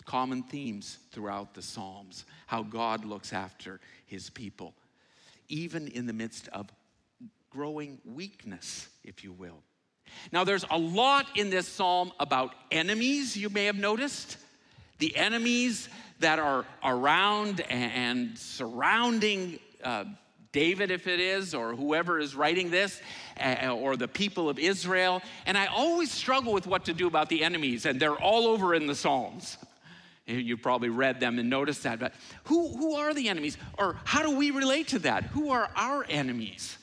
Common 0.04 0.42
themes 0.42 0.98
throughout 1.12 1.54
the 1.54 1.62
Psalms 1.62 2.24
how 2.48 2.64
God 2.64 3.04
looks 3.04 3.32
after 3.32 3.78
his 4.06 4.28
people, 4.28 4.74
even 5.48 5.86
in 5.86 6.06
the 6.06 6.12
midst 6.12 6.48
of 6.48 6.68
growing 7.48 8.00
weakness, 8.04 8.88
if 9.04 9.22
you 9.22 9.30
will. 9.30 9.62
Now, 10.32 10.42
there's 10.42 10.64
a 10.72 10.78
lot 10.78 11.26
in 11.36 11.48
this 11.48 11.68
psalm 11.68 12.10
about 12.18 12.56
enemies, 12.72 13.36
you 13.36 13.50
may 13.50 13.66
have 13.66 13.78
noticed. 13.78 14.36
The 14.98 15.16
enemies 15.16 15.88
that 16.18 16.40
are 16.40 16.64
around 16.82 17.60
and 17.60 18.36
surrounding 18.36 19.60
uh, 19.84 20.06
David, 20.52 20.90
if 20.90 21.06
it 21.06 21.20
is, 21.20 21.54
or 21.54 21.74
whoever 21.74 22.18
is 22.18 22.34
writing 22.34 22.70
this, 22.70 23.00
uh, 23.38 23.68
or 23.68 23.96
the 23.96 24.08
people 24.08 24.48
of 24.48 24.58
Israel. 24.58 25.22
And 25.46 25.58
I 25.58 25.66
always 25.66 26.10
struggle 26.10 26.52
with 26.52 26.66
what 26.66 26.86
to 26.86 26.94
do 26.94 27.06
about 27.06 27.28
the 27.28 27.44
enemies, 27.44 27.86
and 27.86 28.00
they're 28.00 28.16
all 28.16 28.46
over 28.46 28.74
in 28.74 28.86
the 28.86 28.94
Psalms. 28.94 29.58
You 30.26 30.58
probably 30.58 30.90
read 30.90 31.20
them 31.20 31.38
and 31.38 31.48
noticed 31.48 31.84
that. 31.84 31.98
But 31.98 32.12
who, 32.44 32.68
who 32.76 32.94
are 32.96 33.14
the 33.14 33.28
enemies? 33.30 33.56
Or 33.78 33.96
how 34.04 34.22
do 34.22 34.36
we 34.36 34.50
relate 34.50 34.88
to 34.88 34.98
that? 35.00 35.24
Who 35.24 35.50
are 35.50 35.70
our 35.74 36.04
enemies? 36.08 36.76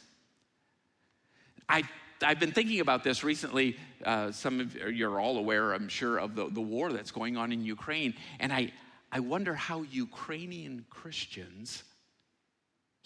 I, 1.69 1.83
I've 2.23 2.39
been 2.39 2.51
thinking 2.51 2.79
about 2.79 3.03
this 3.03 3.23
recently. 3.23 3.77
Uh, 4.03 4.31
some 4.31 4.59
of 4.59 4.75
you're 4.75 5.19
all 5.19 5.37
aware, 5.37 5.73
I'm 5.73 5.89
sure, 5.89 6.17
of 6.17 6.35
the, 6.35 6.49
the 6.49 6.61
war 6.61 6.91
that's 6.91 7.11
going 7.11 7.37
on 7.37 7.51
in 7.51 7.63
Ukraine. 7.63 8.15
And 8.39 8.51
I, 8.51 8.71
I 9.11 9.19
wonder 9.19 9.53
how 9.53 9.83
Ukrainian 9.83 10.85
Christians 10.89 11.83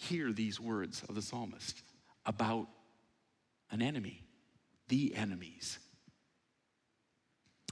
hear 0.00 0.32
these 0.32 0.58
words 0.58 1.02
of 1.08 1.14
the 1.14 1.20
psalmist 1.20 1.82
about 2.24 2.66
an 3.70 3.82
enemy, 3.82 4.22
the 4.88 5.14
enemies. 5.14 5.78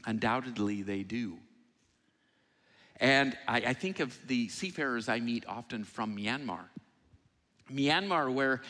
Undoubtedly, 0.05 0.83
they 0.83 1.03
do. 1.03 1.39
And 3.01 3.37
I, 3.47 3.57
I, 3.59 3.73
think 3.73 4.01
of 4.01 4.19
the 4.27 4.49
seafarers 4.49 5.09
I 5.09 5.21
meet 5.21 5.47
often 5.47 5.85
from 5.85 6.17
Myanmar. 6.17 6.65
Myanmar, 7.73 8.33
where 8.33 8.61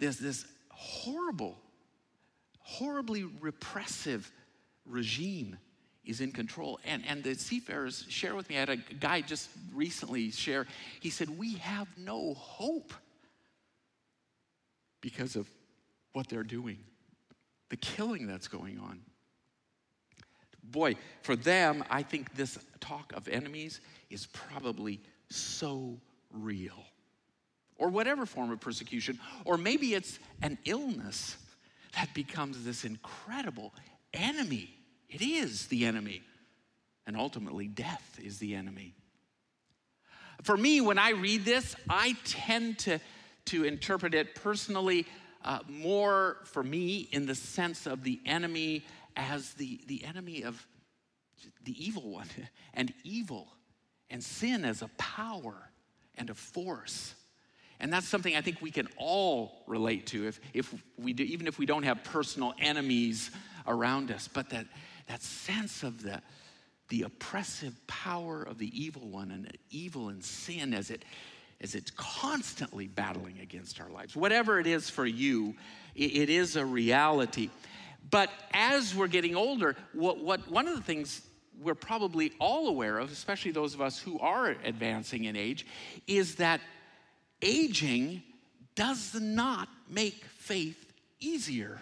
there's 0.00 0.18
this 0.18 0.44
horrible, 0.70 1.56
horribly 2.58 3.24
repressive 3.24 4.30
regime 4.86 5.56
is 6.04 6.20
in 6.20 6.32
control. 6.32 6.80
And, 6.84 7.04
and 7.06 7.22
the 7.22 7.34
seafarers 7.34 8.06
share 8.08 8.34
with 8.34 8.48
me, 8.48 8.56
I 8.56 8.60
had 8.60 8.70
a 8.70 8.76
guy 8.76 9.20
just 9.20 9.50
recently 9.72 10.30
share, 10.32 10.66
he 11.00 11.10
said, 11.10 11.28
We 11.38 11.54
have 11.54 11.86
no 11.96 12.34
hope 12.34 12.92
because 15.04 15.36
of 15.36 15.46
what 16.14 16.28
they're 16.28 16.42
doing, 16.42 16.78
the 17.68 17.76
killing 17.76 18.26
that's 18.26 18.48
going 18.48 18.78
on. 18.78 19.00
Boy, 20.62 20.96
for 21.20 21.36
them, 21.36 21.84
I 21.90 22.02
think 22.02 22.34
this 22.34 22.58
talk 22.80 23.12
of 23.14 23.28
enemies 23.28 23.82
is 24.08 24.26
probably 24.32 25.02
so 25.28 25.98
real. 26.32 26.86
Or 27.76 27.90
whatever 27.90 28.24
form 28.24 28.50
of 28.50 28.60
persecution, 28.60 29.20
or 29.44 29.58
maybe 29.58 29.92
it's 29.92 30.18
an 30.40 30.56
illness 30.64 31.36
that 31.94 32.08
becomes 32.14 32.64
this 32.64 32.86
incredible 32.86 33.74
enemy. 34.14 34.74
It 35.10 35.20
is 35.20 35.66
the 35.66 35.84
enemy. 35.84 36.22
And 37.06 37.14
ultimately, 37.14 37.68
death 37.68 38.18
is 38.22 38.38
the 38.38 38.54
enemy. 38.54 38.94
For 40.42 40.56
me, 40.56 40.80
when 40.80 40.98
I 40.98 41.10
read 41.10 41.44
this, 41.44 41.76
I 41.90 42.16
tend 42.24 42.78
to 42.80 43.00
to 43.46 43.64
interpret 43.64 44.14
it 44.14 44.34
personally 44.34 45.06
uh, 45.44 45.58
more 45.68 46.38
for 46.44 46.62
me 46.62 47.08
in 47.12 47.26
the 47.26 47.34
sense 47.34 47.86
of 47.86 48.02
the 48.02 48.20
enemy 48.24 48.84
as 49.16 49.52
the, 49.54 49.80
the 49.86 50.04
enemy 50.04 50.42
of 50.42 50.66
the 51.64 51.84
evil 51.84 52.08
one 52.10 52.28
and 52.74 52.92
evil 53.04 53.48
and 54.10 54.22
sin 54.22 54.64
as 54.64 54.82
a 54.82 54.88
power 54.96 55.70
and 56.16 56.30
a 56.30 56.34
force. 56.34 57.14
And 57.80 57.92
that's 57.92 58.08
something 58.08 58.34
I 58.36 58.40
think 58.40 58.62
we 58.62 58.70
can 58.70 58.88
all 58.96 59.64
relate 59.66 60.06
to 60.08 60.26
if, 60.28 60.40
if 60.52 60.74
we 60.96 61.12
do, 61.12 61.24
even 61.24 61.46
if 61.46 61.58
we 61.58 61.66
don't 61.66 61.82
have 61.82 62.04
personal 62.04 62.54
enemies 62.58 63.30
around 63.66 64.10
us, 64.10 64.28
but 64.28 64.50
that, 64.50 64.66
that 65.08 65.22
sense 65.22 65.82
of 65.82 66.02
the, 66.02 66.22
the 66.88 67.02
oppressive 67.02 67.74
power 67.86 68.42
of 68.42 68.58
the 68.58 68.70
evil 68.80 69.08
one 69.08 69.30
and 69.30 69.56
evil 69.70 70.08
and 70.08 70.24
sin 70.24 70.72
as 70.72 70.90
it 70.90 71.04
as 71.64 71.74
it's 71.74 71.90
constantly 71.92 72.86
battling 72.86 73.38
against 73.40 73.80
our 73.80 73.88
lives. 73.88 74.14
Whatever 74.14 74.60
it 74.60 74.66
is 74.66 74.90
for 74.90 75.06
you, 75.06 75.54
it 75.96 76.28
is 76.28 76.56
a 76.56 76.64
reality. 76.64 77.48
But 78.10 78.28
as 78.52 78.94
we're 78.94 79.08
getting 79.08 79.34
older, 79.34 79.74
what, 79.94 80.22
what, 80.22 80.46
one 80.50 80.68
of 80.68 80.76
the 80.76 80.82
things 80.82 81.22
we're 81.58 81.74
probably 81.74 82.32
all 82.38 82.68
aware 82.68 82.98
of, 82.98 83.10
especially 83.10 83.52
those 83.52 83.72
of 83.72 83.80
us 83.80 83.98
who 83.98 84.18
are 84.18 84.48
advancing 84.48 85.24
in 85.24 85.36
age, 85.36 85.64
is 86.06 86.34
that 86.34 86.60
aging 87.40 88.22
does 88.74 89.14
not 89.18 89.68
make 89.88 90.22
faith 90.36 90.92
easier. 91.18 91.80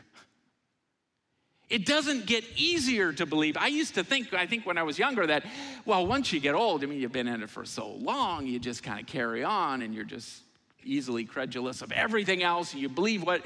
It 1.73 1.87
doesn't 1.87 2.27
get 2.27 2.45
easier 2.55 3.15
to 3.15 3.25
believe. 3.25 3.57
I 3.57 3.69
used 3.69 3.95
to 3.95 4.05
think, 4.05 4.35
I 4.35 4.45
think 4.45 4.67
when 4.67 4.77
I 4.77 4.83
was 4.83 4.99
younger, 4.99 5.27
that, 5.27 5.47
well, 5.87 6.07
once 6.07 6.31
you 6.31 6.39
get 6.39 6.55
old, 6.55 6.85
I 6.85 6.87
mean, 6.87 7.01
you've 7.01 7.13
been 7.13 7.27
in 7.27 7.43
it 7.43 7.49
for 7.49 7.65
so 7.65 7.93
long, 7.93 8.47
you 8.47 8.59
just 8.59 8.83
kind 8.83 9.01
of 9.01 9.07
carry 9.07 9.43
on 9.43 9.81
and 9.81 9.95
you're 9.95 10.05
just 10.05 10.43
easily 10.85 11.25
credulous 11.25 11.81
of 11.81 11.91
everything 11.91 12.43
else. 12.43 12.75
And 12.75 12.83
you 12.83 12.91
believe 12.91 13.23
what 13.23 13.43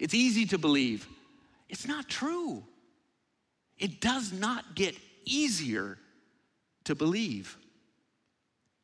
it's 0.00 0.12
easy 0.12 0.44
to 0.46 0.58
believe. 0.58 1.06
It's 1.68 1.86
not 1.86 2.08
true. 2.08 2.64
It 3.78 4.00
does 4.00 4.32
not 4.32 4.74
get 4.74 4.96
easier 5.24 5.98
to 6.82 6.96
believe. 6.96 7.56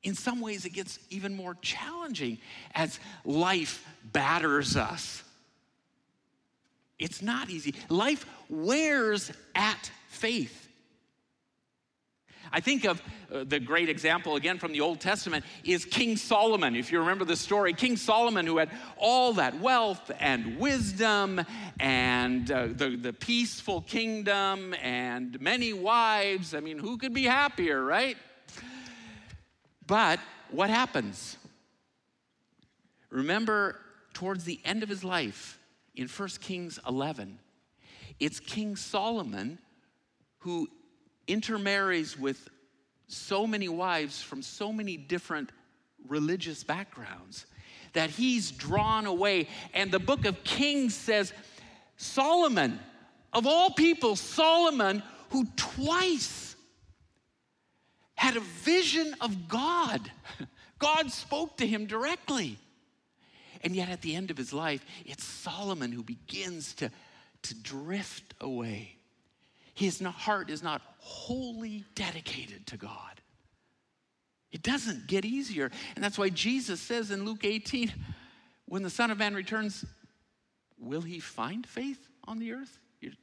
In 0.04 0.14
some 0.14 0.40
ways, 0.40 0.66
it 0.66 0.70
gets 0.70 1.00
even 1.10 1.34
more 1.34 1.56
challenging 1.62 2.38
as 2.76 3.00
life 3.24 3.84
batters 4.04 4.76
us. 4.76 5.23
It's 6.98 7.22
not 7.22 7.50
easy. 7.50 7.74
Life 7.88 8.26
wears 8.48 9.32
at 9.54 9.90
faith. 10.08 10.64
I 12.52 12.60
think 12.60 12.84
of 12.84 13.02
uh, 13.32 13.44
the 13.44 13.58
great 13.58 13.88
example 13.88 14.36
again 14.36 14.58
from 14.58 14.72
the 14.72 14.80
Old 14.80 15.00
Testament 15.00 15.44
is 15.64 15.84
King 15.84 16.16
Solomon. 16.16 16.76
If 16.76 16.92
you 16.92 17.00
remember 17.00 17.24
the 17.24 17.36
story, 17.36 17.72
King 17.72 17.96
Solomon, 17.96 18.46
who 18.46 18.58
had 18.58 18.70
all 18.96 19.32
that 19.34 19.58
wealth 19.60 20.10
and 20.20 20.58
wisdom 20.58 21.40
and 21.80 22.50
uh, 22.50 22.68
the, 22.68 22.96
the 22.96 23.12
peaceful 23.12 23.80
kingdom 23.80 24.74
and 24.82 25.40
many 25.40 25.72
wives. 25.72 26.54
I 26.54 26.60
mean, 26.60 26.78
who 26.78 26.96
could 26.96 27.14
be 27.14 27.24
happier, 27.24 27.82
right? 27.82 28.16
But 29.86 30.20
what 30.50 30.70
happens? 30.70 31.36
Remember, 33.10 33.80
towards 34.12 34.44
the 34.44 34.60
end 34.64 34.82
of 34.82 34.88
his 34.88 35.02
life, 35.02 35.58
in 35.94 36.08
1 36.08 36.28
Kings 36.40 36.78
11, 36.88 37.38
it's 38.20 38.40
King 38.40 38.76
Solomon 38.76 39.58
who 40.38 40.68
intermarries 41.26 42.18
with 42.18 42.48
so 43.08 43.46
many 43.46 43.68
wives 43.68 44.22
from 44.22 44.42
so 44.42 44.72
many 44.72 44.96
different 44.96 45.50
religious 46.06 46.64
backgrounds 46.64 47.46
that 47.94 48.10
he's 48.10 48.50
drawn 48.50 49.06
away. 49.06 49.48
And 49.72 49.90
the 49.90 49.98
book 49.98 50.26
of 50.26 50.42
Kings 50.44 50.94
says, 50.94 51.32
Solomon, 51.96 52.78
of 53.32 53.46
all 53.46 53.70
people, 53.70 54.16
Solomon, 54.16 55.02
who 55.30 55.46
twice 55.56 56.56
had 58.14 58.36
a 58.36 58.40
vision 58.40 59.14
of 59.20 59.48
God, 59.48 60.00
God 60.78 61.10
spoke 61.10 61.56
to 61.58 61.66
him 61.66 61.86
directly. 61.86 62.58
And 63.64 63.74
yet, 63.74 63.88
at 63.88 64.02
the 64.02 64.14
end 64.14 64.30
of 64.30 64.36
his 64.36 64.52
life, 64.52 64.84
it's 65.06 65.24
Solomon 65.24 65.90
who 65.90 66.02
begins 66.02 66.74
to, 66.74 66.90
to 67.42 67.54
drift 67.54 68.34
away. 68.40 68.98
His 69.74 70.00
heart 70.00 70.50
is 70.50 70.62
not 70.62 70.82
wholly 70.98 71.84
dedicated 71.94 72.66
to 72.68 72.76
God. 72.76 73.20
It 74.52 74.62
doesn't 74.62 75.08
get 75.08 75.24
easier. 75.24 75.70
And 75.96 76.04
that's 76.04 76.18
why 76.18 76.28
Jesus 76.28 76.80
says 76.80 77.10
in 77.10 77.24
Luke 77.24 77.44
18, 77.44 77.90
when 78.66 78.82
the 78.82 78.90
Son 78.90 79.10
of 79.10 79.18
Man 79.18 79.34
returns, 79.34 79.84
will 80.78 81.02
he 81.02 81.18
find 81.18 81.66
faith 81.66 82.06
on 82.24 82.38
the 82.38 82.52
earth? 82.52 82.78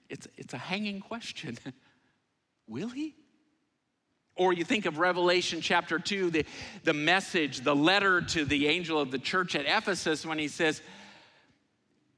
It's, 0.09 0.27
it's 0.37 0.53
a 0.53 0.57
hanging 0.57 0.99
question. 0.99 1.57
will 2.67 2.89
he? 2.89 3.15
Or 4.35 4.53
you 4.53 4.63
think 4.63 4.85
of 4.85 4.97
Revelation 4.97 5.61
chapter 5.61 5.99
2, 5.99 6.29
the, 6.31 6.45
the 6.83 6.93
message, 6.93 7.61
the 7.61 7.75
letter 7.75 8.21
to 8.21 8.45
the 8.45 8.67
angel 8.67 8.99
of 8.99 9.11
the 9.11 9.19
church 9.19 9.55
at 9.55 9.65
Ephesus 9.65 10.25
when 10.25 10.39
he 10.39 10.47
says, 10.47 10.81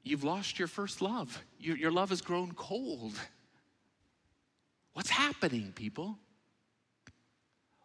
You've 0.02 0.22
lost 0.22 0.58
your 0.58 0.68
first 0.68 1.00
love. 1.00 1.42
Your, 1.58 1.76
your 1.78 1.90
love 1.90 2.10
has 2.10 2.20
grown 2.20 2.52
cold. 2.52 3.18
What's 4.92 5.10
happening, 5.10 5.72
people? 5.74 6.18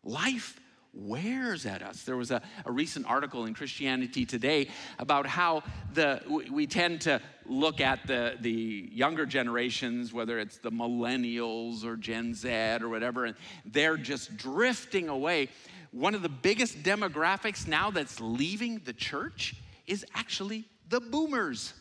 Life 0.04 0.60
wears 1.00 1.66
at 1.66 1.82
us. 1.82 2.04
There 2.04 2.18
was 2.18 2.32
a, 2.32 2.42
a, 2.66 2.72
recent 2.72 3.06
article 3.06 3.46
in 3.46 3.54
Christianity 3.54 4.26
Today 4.26 4.68
about 4.98 5.26
how 5.26 5.64
the 5.94 6.22
we, 6.52 6.68
tend 6.68 7.02
to 7.02 7.22
look 7.46 7.82
at 7.82 8.06
the, 8.06 8.36
the 8.40 8.90
younger 8.92 9.26
generations, 9.26 10.14
whether 10.14 10.40
it's 10.40 10.58
the 10.58 10.72
millennials 10.72 11.84
or 11.84 11.96
Gen 11.96 12.34
Z 12.34 12.50
or 12.82 12.90
whatever, 12.90 13.26
and 13.26 13.36
they're 13.66 13.98
just 13.98 14.38
drifting 14.38 15.10
away. 15.10 15.50
One 15.92 16.14
of 16.14 16.22
the 16.22 16.30
biggest 16.30 16.84
demographics 16.84 17.68
now 17.68 17.90
that's 17.90 18.20
leaving 18.20 18.82
the 18.86 18.94
church 18.94 19.56
is 19.88 20.06
actually 20.14 20.66
the 20.88 21.00
boomers, 21.00 21.74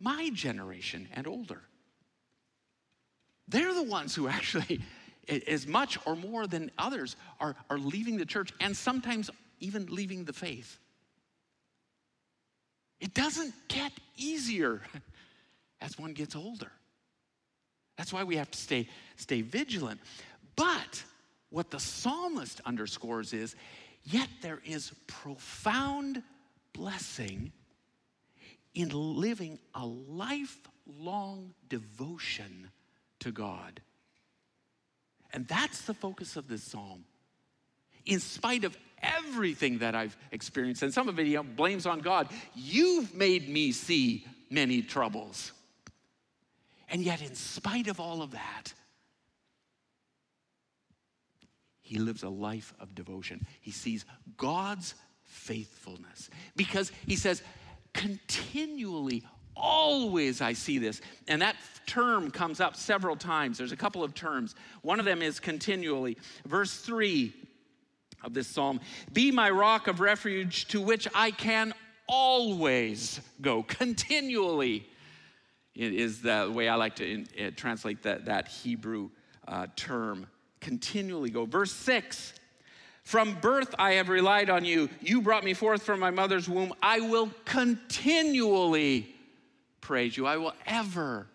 my 0.00 0.30
generation 0.34 1.08
and 1.12 1.26
older. 1.26 1.62
They're 3.50 3.74
the 3.74 3.82
ones 3.82 4.14
who 4.14 4.28
actually, 4.28 4.80
as 5.30 5.66
much 5.66 5.98
or 6.06 6.16
more 6.16 6.46
than 6.46 6.70
others, 6.78 7.16
are, 7.38 7.54
are 7.68 7.78
leaving 7.78 8.16
the 8.16 8.26
church 8.26 8.52
and 8.60 8.76
sometimes 8.76 9.30
even 9.60 9.86
leaving 9.86 10.24
the 10.24 10.32
faith. 10.32 10.78
It 13.00 13.14
doesn't 13.14 13.54
get 13.68 13.92
easier 14.16 14.82
as 15.80 15.98
one 15.98 16.12
gets 16.12 16.36
older. 16.36 16.70
That's 17.96 18.12
why 18.12 18.24
we 18.24 18.36
have 18.36 18.50
to 18.50 18.58
stay, 18.58 18.88
stay 19.16 19.42
vigilant. 19.42 20.00
But 20.56 21.02
what 21.50 21.70
the 21.70 21.80
psalmist 21.80 22.60
underscores 22.64 23.32
is 23.32 23.56
yet 24.04 24.28
there 24.42 24.60
is 24.64 24.92
profound 25.06 26.22
blessing 26.72 27.52
in 28.74 28.88
living 28.90 29.58
a 29.74 29.84
lifelong 29.84 31.52
devotion 31.68 32.70
to 33.20 33.32
God. 33.32 33.80
And 35.32 35.46
that's 35.46 35.82
the 35.82 35.94
focus 35.94 36.36
of 36.36 36.48
this 36.48 36.62
psalm. 36.62 37.04
In 38.06 38.20
spite 38.20 38.64
of 38.64 38.76
everything 39.02 39.78
that 39.78 39.94
I've 39.94 40.16
experienced, 40.32 40.82
and 40.82 40.92
some 40.92 41.08
of 41.08 41.18
it 41.18 41.56
blames 41.56 41.86
on 41.86 42.00
God, 42.00 42.28
you've 42.54 43.14
made 43.14 43.48
me 43.48 43.72
see 43.72 44.26
many 44.50 44.82
troubles. 44.82 45.52
And 46.88 47.02
yet, 47.02 47.22
in 47.22 47.34
spite 47.34 47.86
of 47.86 48.00
all 48.00 48.22
of 48.22 48.32
that, 48.32 48.74
he 51.82 51.98
lives 51.98 52.22
a 52.22 52.28
life 52.28 52.72
of 52.80 52.94
devotion. 52.94 53.46
He 53.60 53.70
sees 53.70 54.04
God's 54.36 54.94
faithfulness 55.22 56.30
because 56.56 56.90
he 57.06 57.16
says, 57.16 57.42
continually 57.92 59.24
Always 59.56 60.40
I 60.40 60.54
see 60.54 60.78
this. 60.78 61.00
And 61.28 61.42
that 61.42 61.56
term 61.90 62.30
comes 62.30 62.60
up 62.60 62.76
several 62.76 63.16
times. 63.16 63.58
There's 63.58 63.72
a 63.72 63.76
couple 63.76 64.04
of 64.04 64.14
terms. 64.14 64.54
One 64.82 65.00
of 65.00 65.04
them 65.04 65.22
is 65.22 65.40
continually. 65.40 66.16
Verse 66.46 66.76
3 66.76 67.34
of 68.22 68.32
this 68.32 68.46
psalm 68.46 68.80
Be 69.12 69.32
my 69.32 69.50
rock 69.50 69.88
of 69.88 69.98
refuge 69.98 70.68
to 70.68 70.80
which 70.80 71.08
I 71.14 71.32
can 71.32 71.74
always 72.06 73.20
go, 73.40 73.62
continually. 73.68 74.86
Is 75.74 76.20
the 76.20 76.50
way 76.52 76.68
I 76.68 76.74
like 76.74 76.96
to 76.96 77.10
in, 77.10 77.26
uh, 77.40 77.50
translate 77.56 78.02
that, 78.02 78.26
that 78.26 78.48
Hebrew 78.48 79.10
uh, 79.48 79.66
term. 79.76 80.26
Continually 80.60 81.30
go. 81.30 81.44
Verse 81.46 81.72
6 81.72 82.34
From 83.02 83.34
birth 83.40 83.74
I 83.78 83.92
have 83.92 84.08
relied 84.08 84.50
on 84.50 84.64
you. 84.64 84.90
You 85.00 85.22
brought 85.22 85.42
me 85.42 85.54
forth 85.54 85.82
from 85.82 85.98
my 85.98 86.10
mother's 86.10 86.48
womb. 86.48 86.72
I 86.82 87.00
will 87.00 87.30
continually 87.44 89.14
praise 89.80 90.16
you. 90.16 90.26
I 90.26 90.36
will 90.36 90.54
ever 90.66 91.29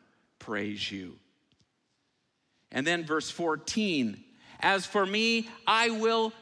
praise 0.45 0.91
you. 0.91 1.17
And 2.71 2.85
then 2.85 3.03
verse 3.03 3.31
14 3.31 4.23
As 4.59 4.85
for 4.85 5.05
me, 5.05 5.49
I 5.65 5.89
will 5.89 6.33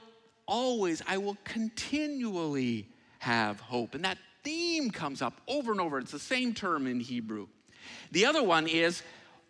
always, 0.46 1.02
I 1.08 1.18
will 1.18 1.38
continually 1.46 2.90
have 3.20 3.62
hope. 3.62 3.96
And 3.96 4.04
that 4.04 4.18
theme 4.44 4.92
comes 4.92 5.22
up 5.22 5.40
over 5.48 5.72
and 5.72 5.80
over. 5.80 6.00
It's 6.00 6.12
the 6.12 6.20
same 6.20 6.54
term 6.54 6.86
in 6.86 7.00
Hebrew. 7.00 7.48
The 8.12 8.26
other 8.26 8.44
one 8.44 8.68
is 8.68 9.02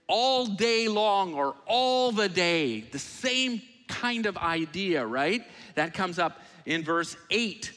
all 0.08 0.46
day 0.46 0.88
long 0.88 1.34
or 1.34 1.56
all 1.66 2.12
the 2.12 2.30
day, 2.30 2.82
the 2.82 3.00
same 3.00 3.62
kind 3.88 4.28
of 4.28 4.38
idea, 4.38 5.06
right? 5.06 5.44
That 5.76 5.96
comes 5.96 6.20
up 6.20 6.40
in 6.66 6.84
verse 6.84 7.18
8. 7.32 7.72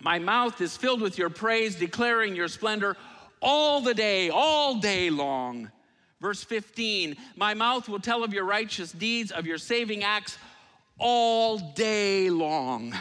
My 0.00 0.18
mouth 0.18 0.60
is 0.60 0.76
filled 0.76 1.00
with 1.00 1.18
your 1.18 1.30
praise, 1.30 1.76
declaring 1.76 2.34
your 2.34 2.48
splendor 2.48 2.96
all 3.40 3.80
the 3.80 3.94
day, 3.94 4.30
all 4.30 4.76
day 4.76 5.10
long. 5.10 5.70
Verse 6.20 6.42
15 6.42 7.16
My 7.36 7.54
mouth 7.54 7.88
will 7.88 8.00
tell 8.00 8.24
of 8.24 8.32
your 8.32 8.44
righteous 8.44 8.92
deeds, 8.92 9.30
of 9.30 9.46
your 9.46 9.58
saving 9.58 10.04
acts 10.04 10.38
all 10.98 11.58
day 11.58 12.30
long. 12.30 12.94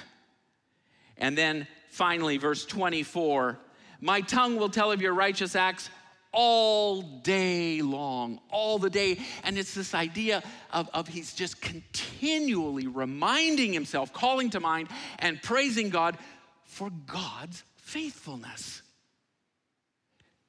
And 1.17 1.38
then 1.38 1.67
finally, 1.89 2.38
verse 2.38 2.65
24 2.65 3.58
My 4.02 4.21
tongue 4.21 4.58
will 4.58 4.69
tell 4.69 4.91
of 4.91 5.02
your 5.02 5.13
righteous 5.13 5.56
acts 5.56 5.89
all 6.32 7.02
day 7.02 7.82
long, 7.82 8.39
all 8.52 8.78
the 8.78 8.89
day. 8.89 9.19
And 9.43 9.58
it's 9.58 9.73
this 9.73 9.95
idea 9.95 10.43
of, 10.71 10.89
of 10.93 11.08
he's 11.08 11.34
just 11.34 11.60
continually 11.62 12.86
reminding 12.86 13.73
himself, 13.73 14.13
calling 14.13 14.52
to 14.52 14.60
mind, 14.60 14.89
and 15.19 15.41
praising 15.41 15.89
God 15.89 16.17
for 16.65 16.91
God's 17.08 17.63
faithfulness. 17.78 18.84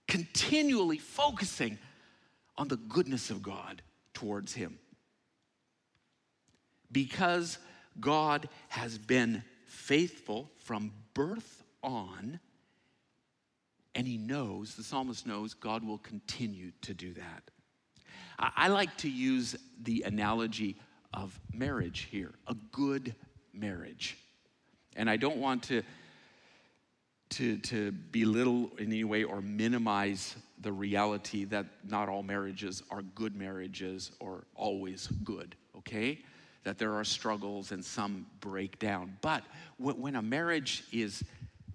Continually 0.09 0.99
focusing 0.99 1.79
on 2.57 2.67
the 2.67 2.77
goodness 2.77 3.31
of 3.31 3.43
God 3.43 3.83
towards 4.15 4.53
him. 4.53 4.79
Because 6.91 7.59
God 8.01 8.49
has 8.69 8.99
been 8.99 9.45
faithful 9.67 10.51
from 10.57 10.93
birth 11.15 11.63
on, 11.83 12.41
and 13.95 14.07
he 14.07 14.17
knows, 14.17 14.75
the 14.75 14.83
psalmist 14.83 15.27
knows, 15.27 15.55
God 15.55 15.85
will 15.85 15.99
continue 15.99 16.73
to 16.83 16.95
do 16.95 17.13
that. 17.15 17.43
I, 18.39 18.69
like 18.69 18.97
to 18.99 19.11
use 19.11 19.57
the 19.83 20.05
analogy 20.07 20.77
of 21.13 21.39
marriage 21.53 22.09
here, 22.11 22.33
a 22.47 22.55
good 22.71 23.15
marriage. 23.53 24.17
And 24.97 25.11
I 25.11 25.17
don't 25.17 25.39
want 25.39 25.65
to, 25.65 25.83
to, 27.31 27.59
to 27.59 27.93
belittle 27.93 28.71
in 28.79 28.87
any 28.87 29.05
way 29.05 29.25
or 29.25 29.41
minimize 29.41 30.37
the 30.61 30.73
reality 30.73 31.45
that 31.45 31.67
not 31.85 32.09
all 32.09 32.23
marriages 32.23 32.83
are 32.91 33.03
good 33.03 33.37
marriages 33.37 34.13
or 34.21 34.45
always 34.55 35.07
good, 35.25 35.55
okay? 35.77 36.19
That 36.65 36.79
there 36.79 36.95
are 36.95 37.05
struggles 37.05 37.73
and 37.73 37.85
some 37.85 38.27
break 38.41 38.79
down. 38.79 39.17
But 39.21 39.45
when 39.79 40.17
a 40.17 40.23
marriage 40.23 40.85
is 40.93 41.23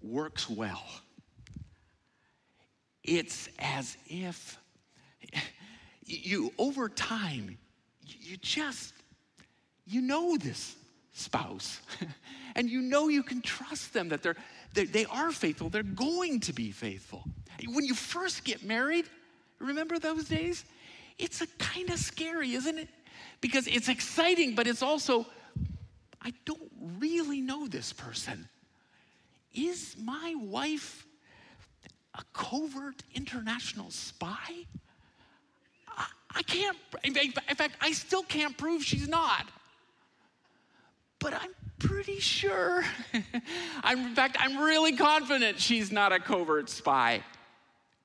works 0.01 0.49
well, 0.49 0.83
it's 3.03 3.49
as 3.59 3.97
if 4.07 4.57
you, 6.05 6.51
over 6.57 6.89
time, 6.89 7.57
you 8.01 8.37
just, 8.37 8.93
you 9.85 10.01
know 10.01 10.37
this 10.37 10.75
spouse. 11.13 11.79
and 12.55 12.69
you 12.69 12.81
know 12.81 13.07
you 13.07 13.23
can 13.23 13.41
trust 13.41 13.93
them, 13.93 14.09
that 14.09 14.23
they're, 14.23 14.35
they, 14.73 14.85
they 14.85 15.05
are 15.05 15.31
faithful. 15.31 15.69
They're 15.69 15.83
going 15.83 16.39
to 16.41 16.53
be 16.53 16.71
faithful. 16.71 17.23
When 17.67 17.85
you 17.85 17.93
first 17.93 18.43
get 18.43 18.63
married, 18.63 19.05
remember 19.59 19.99
those 19.99 20.25
days? 20.25 20.65
It's 21.19 21.41
a 21.41 21.47
kind 21.57 21.89
of 21.89 21.99
scary, 21.99 22.53
isn't 22.53 22.77
it? 22.77 22.89
Because 23.41 23.67
it's 23.67 23.87
exciting, 23.87 24.55
but 24.55 24.67
it's 24.67 24.81
also, 24.81 25.27
I 26.21 26.33
don't 26.45 26.71
really 26.97 27.41
know 27.41 27.67
this 27.67 27.93
person. 27.93 28.47
Is 29.53 29.95
my 30.01 30.35
wife 30.39 31.05
a 32.15 32.23
covert 32.33 33.03
international 33.13 33.91
spy? 33.91 34.65
I, 35.87 36.05
I 36.35 36.41
can't, 36.43 36.77
in 37.03 37.13
fact, 37.13 37.75
I 37.79 37.91
still 37.91 38.23
can't 38.23 38.57
prove 38.57 38.83
she's 38.83 39.07
not. 39.07 39.45
But 41.23 41.33
I'm 41.33 41.55
pretty 41.79 42.19
sure. 42.19 42.83
I'm, 43.83 44.07
in 44.07 44.13
fact, 44.13 44.35
I'm 44.39 44.57
really 44.57 44.97
confident 44.97 45.57
she's 45.57 45.89
not 45.89 46.11
a 46.11 46.19
covert 46.19 46.69
spy. 46.69 47.23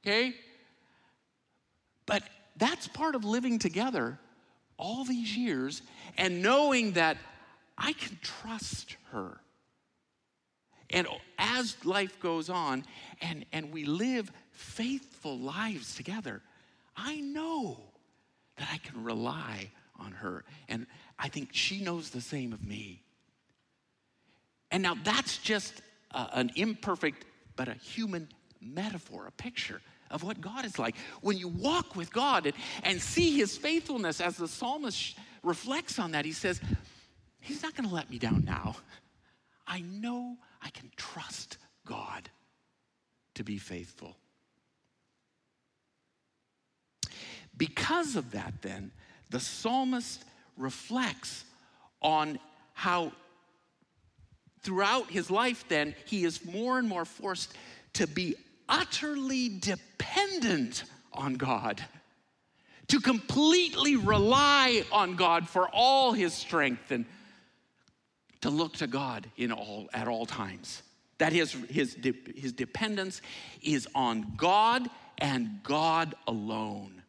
Okay? 0.06 0.34
But 2.06 2.22
that's 2.56 2.86
part 2.86 3.16
of 3.16 3.24
living 3.24 3.58
together 3.58 4.20
all 4.76 5.04
these 5.04 5.36
years 5.36 5.82
and 6.16 6.42
knowing 6.42 6.92
that 6.92 7.18
I 7.76 7.92
can 7.92 8.16
trust 8.22 8.96
her. 9.10 9.40
And 10.90 11.08
as 11.38 11.76
life 11.84 12.20
goes 12.20 12.48
on 12.48 12.84
and, 13.20 13.44
and 13.52 13.72
we 13.72 13.84
live 13.84 14.30
faithful 14.52 15.36
lives 15.36 15.96
together, 15.96 16.40
I 16.96 17.20
know 17.20 17.80
that 18.56 18.68
I 18.72 18.78
can 18.78 19.02
rely 19.02 19.70
on 19.98 20.12
her. 20.12 20.44
And 20.68 20.86
I 21.18 21.28
think 21.28 21.50
she 21.52 21.82
knows 21.82 22.10
the 22.10 22.20
same 22.20 22.52
of 22.52 22.64
me. 22.64 23.02
And 24.70 24.82
now 24.82 24.96
that's 25.02 25.38
just 25.38 25.82
an 26.12 26.50
imperfect 26.56 27.24
but 27.56 27.68
a 27.68 27.74
human 27.74 28.28
metaphor, 28.60 29.26
a 29.26 29.32
picture 29.32 29.80
of 30.10 30.22
what 30.22 30.40
God 30.40 30.64
is 30.64 30.78
like. 30.78 30.94
When 31.20 31.36
you 31.36 31.48
walk 31.48 31.96
with 31.96 32.12
God 32.12 32.46
and, 32.46 32.54
and 32.82 33.00
see 33.00 33.36
his 33.36 33.56
faithfulness, 33.56 34.20
as 34.20 34.36
the 34.36 34.48
psalmist 34.48 35.16
reflects 35.42 35.98
on 35.98 36.12
that, 36.12 36.24
he 36.24 36.32
says, 36.32 36.60
He's 37.40 37.62
not 37.62 37.74
going 37.74 37.88
to 37.88 37.94
let 37.94 38.10
me 38.10 38.18
down 38.18 38.44
now. 38.44 38.76
I 39.66 39.80
know 39.80 40.36
I 40.60 40.70
can 40.70 40.90
trust 40.96 41.58
God 41.86 42.28
to 43.34 43.44
be 43.44 43.58
faithful. 43.58 44.16
Because 47.56 48.16
of 48.16 48.32
that, 48.32 48.54
then, 48.62 48.90
the 49.30 49.40
psalmist 49.40 50.24
reflects 50.56 51.44
on 52.02 52.38
how 52.74 53.12
throughout 54.62 55.10
his 55.10 55.30
life, 55.30 55.64
then, 55.68 55.94
he 56.06 56.24
is 56.24 56.44
more 56.44 56.78
and 56.78 56.88
more 56.88 57.04
forced 57.04 57.54
to 57.94 58.06
be 58.06 58.34
utterly 58.68 59.48
dependent 59.48 60.84
on 61.12 61.34
God, 61.34 61.82
to 62.88 63.00
completely 63.00 63.96
rely 63.96 64.82
on 64.92 65.16
God 65.16 65.48
for 65.48 65.68
all 65.68 66.12
his 66.12 66.32
strength 66.32 66.90
and 66.90 67.04
to 68.40 68.50
look 68.50 68.74
to 68.76 68.86
God 68.86 69.28
in 69.36 69.52
all, 69.52 69.88
at 69.92 70.08
all 70.08 70.26
times. 70.26 70.82
That 71.18 71.32
his, 71.32 71.52
his, 71.68 71.96
his 72.36 72.52
dependence 72.52 73.20
is 73.62 73.88
on 73.94 74.34
God 74.36 74.88
and 75.18 75.60
God 75.64 76.14
alone. 76.28 77.02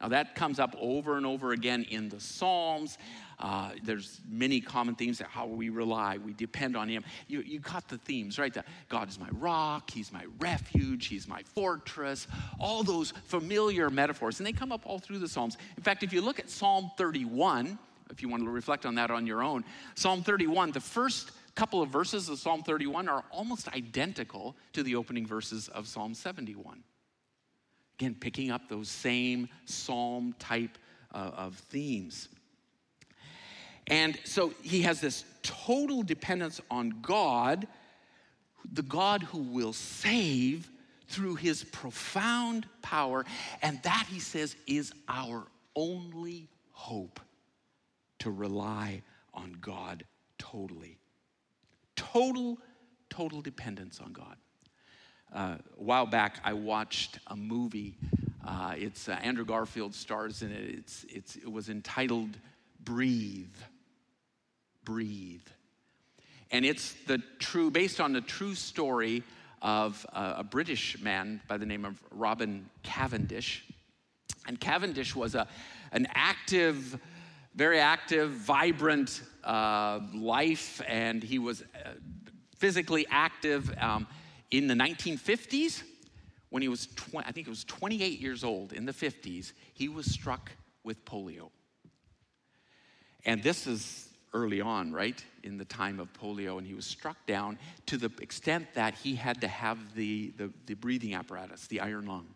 Now, 0.00 0.08
that 0.08 0.34
comes 0.34 0.58
up 0.58 0.74
over 0.80 1.16
and 1.16 1.24
over 1.24 1.52
again 1.52 1.84
in 1.88 2.08
the 2.08 2.18
Psalms. 2.18 2.98
Uh, 3.42 3.70
there's 3.82 4.20
many 4.30 4.60
common 4.60 4.94
themes 4.94 5.18
that 5.18 5.26
how 5.26 5.46
we 5.46 5.68
rely, 5.68 6.16
we 6.16 6.32
depend 6.32 6.76
on 6.76 6.88
Him. 6.88 7.02
You, 7.26 7.40
you 7.40 7.60
caught 7.60 7.88
the 7.88 7.98
themes, 7.98 8.38
right? 8.38 8.56
God 8.88 9.08
is 9.08 9.18
my 9.18 9.28
rock, 9.32 9.90
He's 9.90 10.12
my 10.12 10.24
refuge, 10.38 11.08
He's 11.08 11.26
my 11.26 11.42
fortress, 11.42 12.28
all 12.60 12.84
those 12.84 13.12
familiar 13.24 13.90
metaphors. 13.90 14.38
And 14.38 14.46
they 14.46 14.52
come 14.52 14.70
up 14.70 14.82
all 14.86 15.00
through 15.00 15.18
the 15.18 15.28
Psalms. 15.28 15.58
In 15.76 15.82
fact, 15.82 16.04
if 16.04 16.12
you 16.12 16.20
look 16.20 16.38
at 16.38 16.48
Psalm 16.48 16.92
31, 16.96 17.78
if 18.10 18.22
you 18.22 18.28
want 18.28 18.44
to 18.44 18.50
reflect 18.50 18.86
on 18.86 18.94
that 18.94 19.10
on 19.10 19.26
your 19.26 19.42
own. 19.42 19.64
Psalm 19.96 20.22
31, 20.22 20.70
the 20.70 20.80
first 20.80 21.32
couple 21.56 21.82
of 21.82 21.88
verses 21.88 22.28
of 22.28 22.38
Psalm 22.38 22.62
31 22.62 23.08
are 23.08 23.24
almost 23.32 23.68
identical 23.74 24.54
to 24.72 24.84
the 24.84 24.94
opening 24.94 25.26
verses 25.26 25.68
of 25.68 25.88
Psalm 25.88 26.14
71. 26.14 26.84
Again, 27.98 28.16
picking 28.18 28.52
up 28.52 28.68
those 28.68 28.88
same 28.88 29.48
psalm 29.64 30.34
type 30.38 30.78
uh, 31.12 31.30
of 31.36 31.56
themes. 31.56 32.28
And 33.88 34.18
so 34.24 34.52
he 34.62 34.82
has 34.82 35.00
this 35.00 35.24
total 35.42 36.02
dependence 36.02 36.60
on 36.70 37.00
God, 37.02 37.66
the 38.72 38.82
God 38.82 39.22
who 39.22 39.38
will 39.38 39.72
save 39.72 40.68
through 41.08 41.34
his 41.34 41.64
profound 41.64 42.66
power. 42.80 43.24
And 43.60 43.82
that, 43.82 44.06
he 44.08 44.20
says, 44.20 44.56
is 44.66 44.92
our 45.08 45.46
only 45.74 46.48
hope 46.70 47.20
to 48.20 48.30
rely 48.30 49.02
on 49.34 49.56
God 49.60 50.04
totally. 50.38 50.98
Total, 51.96 52.58
total 53.10 53.40
dependence 53.42 54.00
on 54.00 54.12
God. 54.12 54.36
Uh, 55.34 55.56
a 55.78 55.82
while 55.82 56.06
back, 56.06 56.40
I 56.44 56.52
watched 56.52 57.18
a 57.28 57.36
movie. 57.36 57.96
Uh, 58.46 58.74
it's 58.76 59.08
uh, 59.08 59.12
Andrew 59.22 59.44
Garfield 59.44 59.94
stars 59.94 60.42
in 60.42 60.52
it. 60.52 60.70
It's, 60.70 61.04
it's, 61.08 61.36
it 61.36 61.50
was 61.50 61.68
entitled 61.68 62.36
Breathe. 62.84 63.46
Breathe. 64.84 65.46
And 66.50 66.64
it's 66.64 66.94
the 67.06 67.18
true, 67.38 67.70
based 67.70 68.00
on 68.00 68.12
the 68.12 68.20
true 68.20 68.54
story 68.54 69.22
of 69.62 70.04
uh, 70.12 70.34
a 70.38 70.44
British 70.44 71.00
man 71.00 71.40
by 71.48 71.56
the 71.56 71.66
name 71.66 71.84
of 71.84 72.02
Robin 72.10 72.68
Cavendish. 72.82 73.64
And 74.46 74.60
Cavendish 74.60 75.14
was 75.14 75.34
a, 75.34 75.46
an 75.92 76.08
active 76.14 76.98
very 77.54 77.78
active, 77.78 78.30
vibrant 78.30 79.22
uh, 79.44 80.00
life, 80.14 80.80
and 80.88 81.22
he 81.22 81.38
was 81.38 81.62
uh, 81.62 81.90
physically 82.56 83.06
active 83.10 83.72
um, 83.78 84.06
in 84.50 84.66
the 84.66 84.74
1950s. 84.74 85.82
When 86.48 86.62
he 86.62 86.68
was, 86.68 86.88
I 87.16 87.32
think 87.32 87.46
it 87.46 87.50
was 87.50 87.64
28 87.64 88.20
years 88.20 88.44
old 88.44 88.72
in 88.72 88.84
the 88.84 88.92
50s, 88.92 89.52
he 89.72 89.88
was 89.88 90.06
struck 90.06 90.50
with 90.84 91.04
polio. 91.04 91.50
And 93.24 93.42
this 93.42 93.66
is 93.66 94.08
early 94.34 94.60
on, 94.60 94.92
right, 94.92 95.24
in 95.42 95.58
the 95.58 95.64
time 95.64 96.00
of 96.00 96.12
polio, 96.12 96.58
and 96.58 96.66
he 96.66 96.74
was 96.74 96.86
struck 96.86 97.16
down 97.26 97.58
to 97.86 97.96
the 97.96 98.10
extent 98.20 98.66
that 98.74 98.94
he 98.94 99.14
had 99.14 99.40
to 99.40 99.48
have 99.48 99.94
the, 99.94 100.32
the, 100.36 100.50
the 100.66 100.74
breathing 100.74 101.14
apparatus, 101.14 101.66
the 101.66 101.80
iron 101.80 102.06
lung. 102.06 102.26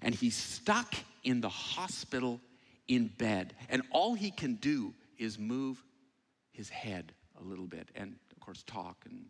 And 0.00 0.14
he's 0.14 0.36
stuck 0.36 0.94
in 1.24 1.40
the 1.40 1.48
hospital 1.48 2.40
in 2.86 3.08
bed, 3.18 3.54
and 3.68 3.82
all 3.90 4.14
he 4.14 4.30
can 4.30 4.54
do 4.54 4.94
is 5.18 5.38
move 5.38 5.82
his 6.52 6.68
head 6.70 7.12
a 7.40 7.44
little 7.44 7.66
bit 7.66 7.88
and, 7.94 8.16
of 8.32 8.40
course, 8.40 8.62
talk 8.66 8.96
and 9.04 9.26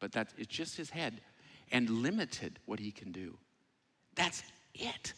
but 0.00 0.12
that's, 0.12 0.34
it's 0.38 0.54
just 0.54 0.76
his 0.76 0.90
head 0.90 1.20
and 1.72 1.88
limited 1.90 2.58
what 2.66 2.78
he 2.78 2.90
can 2.90 3.12
do. 3.12 3.36
That's 4.14 4.42
it. 4.74 5.12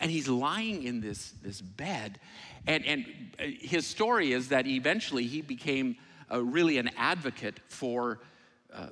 And 0.00 0.10
he's 0.10 0.28
lying 0.28 0.82
in 0.82 1.00
this, 1.00 1.34
this 1.42 1.60
bed. 1.60 2.18
And, 2.66 2.84
and 2.84 3.06
uh, 3.38 3.44
his 3.60 3.86
story 3.86 4.32
is 4.32 4.48
that 4.48 4.66
eventually 4.66 5.26
he 5.26 5.42
became 5.42 5.96
uh, 6.32 6.42
really 6.42 6.78
an 6.78 6.90
advocate 6.96 7.60
for 7.68 8.20
uh, 8.72 8.88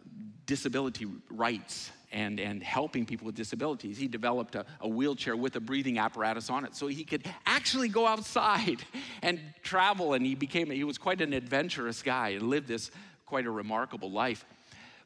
disability 0.46 1.07
rights 1.31 1.90
and, 2.12 2.38
and 2.38 2.62
helping 2.62 3.07
people 3.07 3.26
with 3.26 3.35
disabilities. 3.35 3.96
He 3.96 4.07
developed 4.07 4.55
a, 4.55 4.66
a, 4.81 4.88
wheelchair 4.88 5.35
with 5.35 5.57
a 5.57 5.61
breathing 5.61 5.98
apparatus 5.98 6.50
on 6.50 6.64
it 6.64 6.76
so 6.76 6.87
he 6.87 7.05
could 7.05 7.24
actually 7.46 7.88
go 7.88 8.07
outside 8.07 8.85
and 9.22 9.40
travel. 9.62 10.12
And 10.12 10.24
he 10.24 10.35
became, 10.35 10.70
he 10.70 10.85
was 10.85 10.98
quite 10.98 11.20
an 11.20 11.33
adventurous 11.33 12.02
guy 12.02 12.31
and 12.31 12.48
lived 12.48 12.68
this 12.68 12.90
quite 13.26 13.46
a 13.46 13.50
remarkable 13.50 14.11
life. 14.11 14.44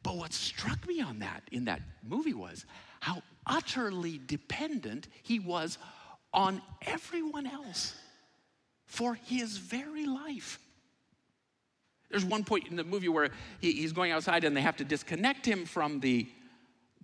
But 0.03 0.17
what 0.17 0.33
struck 0.33 0.87
me 0.87 1.01
on 1.01 1.21
that 1.21 1.43
in 1.53 1.65
that 1.67 1.81
movie 2.03 2.35
was 2.35 2.67
how 3.01 3.23
utterly 3.47 4.21
dependent 4.27 5.09
he 5.23 5.39
was 5.39 5.79
on 6.33 6.61
everyone 6.83 7.47
else 7.47 7.95
for 8.87 9.15
his 9.15 9.57
very 9.59 10.07
life. 10.07 10.59
There's 12.11 12.25
one 12.25 12.45
point 12.45 12.69
in 12.69 12.77
the 12.77 12.85
movie 12.85 13.09
where 13.09 13.31
he, 13.61 13.73
he's 13.73 13.93
going 13.93 14.13
outside 14.13 14.45
and 14.45 14.57
they 14.57 14.61
have 14.61 14.77
to 14.77 14.85
disconnect 14.85 15.45
him 15.45 15.65
from 15.65 16.01
the, 16.01 16.29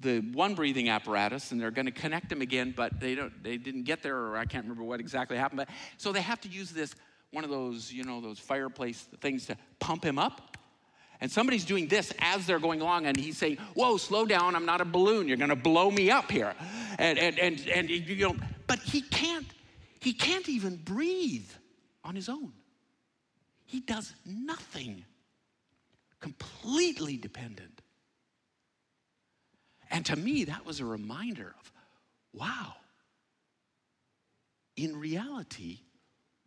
the 0.00 0.20
one 0.20 0.54
breathing 0.54 0.88
apparatus 0.88 1.50
and 1.50 1.60
they're 1.60 1.70
going 1.70 1.86
to 1.86 1.92
connect 1.92 2.30
him 2.30 2.40
again, 2.40 2.72
but 2.76 3.00
they, 3.00 3.14
don't, 3.14 3.42
they 3.42 3.56
didn't 3.56 3.82
get 3.82 4.02
there, 4.02 4.16
or 4.16 4.36
I 4.36 4.44
can't 4.44 4.64
remember 4.64 4.84
what 4.84 5.00
exactly 5.00 5.36
happened. 5.36 5.58
But, 5.58 5.70
so 5.96 6.12
they 6.12 6.20
have 6.20 6.40
to 6.42 6.48
use 6.48 6.70
this, 6.70 6.94
one 7.32 7.42
of 7.42 7.50
those, 7.50 7.92
you 7.92 8.04
know, 8.04 8.20
those 8.20 8.38
fireplace 8.38 9.08
things 9.20 9.46
to 9.46 9.56
pump 9.80 10.04
him 10.04 10.18
up. 10.18 10.51
And 11.22 11.30
somebody's 11.30 11.64
doing 11.64 11.86
this 11.86 12.12
as 12.18 12.46
they're 12.46 12.58
going 12.58 12.80
along, 12.80 13.06
and 13.06 13.16
he's 13.16 13.38
saying, 13.38 13.58
Whoa, 13.74 13.96
slow 13.96 14.26
down, 14.26 14.56
I'm 14.56 14.66
not 14.66 14.80
a 14.80 14.84
balloon, 14.84 15.28
you're 15.28 15.36
gonna 15.36 15.54
blow 15.54 15.88
me 15.88 16.10
up 16.10 16.28
here. 16.32 16.52
And, 16.98 17.16
and, 17.16 17.38
and, 17.38 17.60
and 17.68 17.88
you 17.88 18.16
know, 18.16 18.36
but 18.66 18.80
he 18.80 19.02
can't, 19.02 19.46
he 20.00 20.14
can't 20.14 20.48
even 20.48 20.74
breathe 20.78 21.48
on 22.02 22.16
his 22.16 22.28
own. 22.28 22.52
He 23.66 23.78
does 23.78 24.12
nothing, 24.26 25.04
completely 26.18 27.18
dependent. 27.18 27.82
And 29.92 30.04
to 30.06 30.16
me, 30.16 30.42
that 30.46 30.66
was 30.66 30.80
a 30.80 30.84
reminder 30.84 31.54
of 31.60 31.72
wow, 32.32 32.74
in 34.76 34.98
reality, 34.98 35.82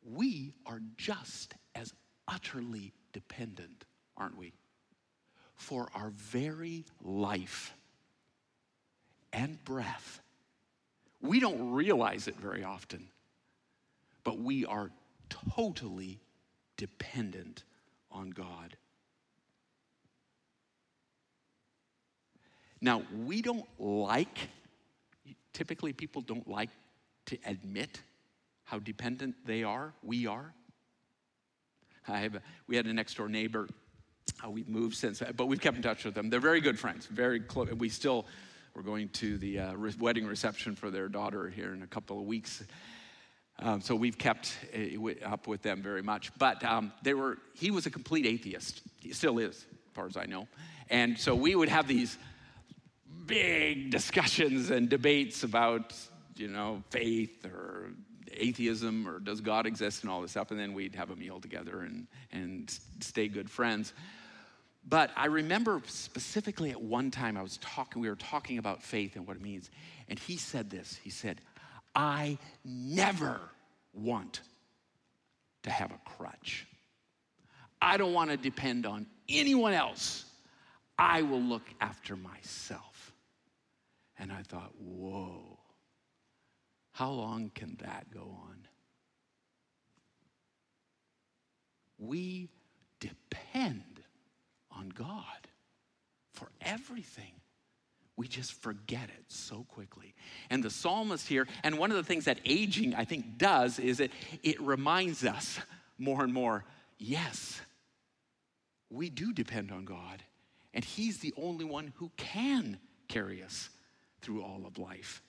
we 0.04 0.54
are 0.66 0.82
just 0.98 1.54
as 1.76 1.94
utterly 2.28 2.92
dependent, 3.14 3.86
aren't 4.18 4.38
we? 4.38 4.52
For 5.56 5.88
our 5.96 6.12
very 6.12 6.86
life 7.02 7.74
and 9.34 9.63
breath. 9.63 10.22
We 11.22 11.39
don't 11.39 11.72
realize 11.72 12.28
it 12.28 12.36
very 12.36 12.63
often, 12.63 13.08
but 14.24 14.39
we 14.39 14.65
are 14.65 14.91
totally 15.56 16.20
dependent 16.78 17.63
on 18.12 18.30
God. 18.30 18.78
Now, 22.82 23.02
we 23.26 23.41
don't 23.41 23.65
like, 23.80 24.50
typically, 25.54 25.94
people 25.94 26.22
don't 26.22 26.48
like 26.48 26.70
to 27.28 27.38
admit 27.46 28.02
how 28.65 28.80
dependent 28.80 29.36
they 29.46 29.63
are, 29.63 29.94
we 30.04 30.28
are. 30.28 30.54
I 32.08 32.20
have 32.20 32.39
we 32.68 32.76
had 32.76 32.86
a 32.86 32.94
next 32.94 33.15
door 33.15 33.28
neighbor. 33.28 33.68
Uh, 34.44 34.50
we've 34.50 34.68
moved 34.68 34.96
since, 34.96 35.22
but 35.36 35.48
we've 35.48 35.62
kept 35.62 35.78
in 35.78 35.84
touch 35.84 36.04
with 36.04 36.14
them. 36.14 36.30
They're 36.30 36.40
very 36.40 36.62
good 36.62 36.78
friends, 36.78 37.06
very 37.06 37.40
close. 37.40 37.72
We 37.74 37.90
still, 37.90 38.26
we're 38.74 38.82
going 38.82 39.10
to 39.10 39.38
the 39.38 39.60
uh, 39.60 39.74
re- 39.76 39.94
wedding 40.00 40.26
reception 40.26 40.76
for 40.76 40.92
their 40.92 41.08
daughter 41.08 41.50
here 41.50 41.74
in 41.74 41.84
a 41.84 41.88
couple 41.88 42.20
of 42.20 42.26
weeks. 42.26 42.64
Um, 43.60 43.82
so 43.82 43.96
we've 43.96 44.18
kept 44.18 44.58
uh, 44.76 45.26
up 45.26 45.48
with 45.48 45.62
them 45.62 45.82
very 45.82 46.02
much. 46.02 46.32
But 46.38 46.64
um, 46.64 46.92
they 47.04 47.14
were, 47.14 47.38
he 47.54 47.72
was 47.72 47.86
a 47.86 47.90
complete 47.90 48.26
atheist. 48.26 48.82
He 49.00 49.14
still 49.14 49.40
is, 49.40 49.56
as 49.56 49.94
far 49.94 50.08
as 50.08 50.18
I 50.18 50.26
know. 50.26 50.48
And 50.90 51.18
so 51.18 51.36
we 51.36 51.56
would 51.56 51.70
have 51.70 51.88
these 51.88 52.18
big 53.26 53.92
discussions 53.92 54.70
and 54.70 54.90
debates 54.90 55.44
about, 55.44 55.94
you 56.36 56.48
know, 56.48 56.84
faith 56.90 57.46
or 57.46 57.92
atheism 58.36 59.08
or 59.08 59.19
does 59.19 59.41
God 59.41 59.65
exist 59.65 60.04
and 60.04 60.12
all 60.12 60.21
this 60.21 60.32
stuff. 60.32 60.52
And 60.52 60.60
then 60.60 60.74
we'd 60.74 60.95
have 60.95 61.10
a 61.10 61.15
meal 61.15 61.39
together 61.39 61.82
and, 61.82 62.08
and 62.32 62.78
stay 63.00 63.28
good 63.28 63.50
friends. 63.50 63.93
But 64.88 65.12
I 65.15 65.26
remember 65.26 65.82
specifically 65.86 66.71
at 66.71 66.82
one 66.82 67.10
time 67.10 67.38
I 67.38 67.41
was 67.41 67.58
talking, 67.58 68.02
we 68.02 68.10
were 68.10 68.15
talking 68.15 68.60
about 68.60 68.84
faith 68.84 69.15
and 69.15 69.26
what 69.26 69.36
it 69.36 69.41
means. 69.41 69.71
And 70.10 70.19
he 70.19 70.38
said 70.38 70.69
this 70.69 71.00
He 71.04 71.10
said, 71.10 71.41
I 71.95 72.38
never 72.63 73.39
want 73.93 74.41
to 75.63 75.69
have 75.71 75.91
a 75.91 76.00
crutch. 76.17 76.67
I 77.82 77.98
don't 77.98 78.13
want 78.13 78.30
to 78.30 78.38
depend 78.38 78.86
on 78.86 79.08
anyone 79.28 79.74
else. 79.74 80.26
I 80.98 81.24
will 81.24 81.41
look 81.41 81.63
after 81.82 82.15
myself. 82.15 83.12
And 84.17 84.32
I 84.32 84.43
thought, 84.43 84.71
whoa, 84.80 85.60
how 86.95 87.12
long 87.12 87.51
can 87.53 87.77
that 87.84 88.08
go 88.10 88.21
on? 88.21 88.67
We 91.97 92.49
depend 92.99 94.01
on 94.71 94.89
God 94.89 95.47
for 96.34 96.47
everything 96.62 97.31
we 98.17 98.27
just 98.27 98.53
forget 98.53 99.10
it 99.10 99.25
so 99.27 99.65
quickly. 99.67 100.13
And 100.49 100.63
the 100.63 100.69
psalmist 100.69 101.27
here, 101.27 101.47
and 101.63 101.77
one 101.77 101.91
of 101.91 101.97
the 101.97 102.03
things 102.03 102.25
that 102.25 102.39
aging, 102.45 102.95
I 102.95 103.03
think, 103.03 103.38
does 103.38 103.77
is 103.77 103.99
it, 103.99 104.12
it 104.41 104.60
reminds 104.62 105.25
us 105.25 105.60
more 105.97 106.23
and 106.23 106.34
more 106.34 106.63
yes, 106.97 107.60
we 108.89 109.10
do 109.10 109.34
depend 109.34 109.71
on 109.71 109.84
God, 109.84 110.23
and 110.73 110.86
He's 110.86 111.19
the 111.19 111.34
only 111.36 111.65
one 111.65 111.91
who 111.97 112.10
can 112.15 112.79
carry 113.10 113.43
us 113.43 113.69
through 114.21 114.43
all 114.43 114.63
of 114.65 114.77
life. 114.77 115.21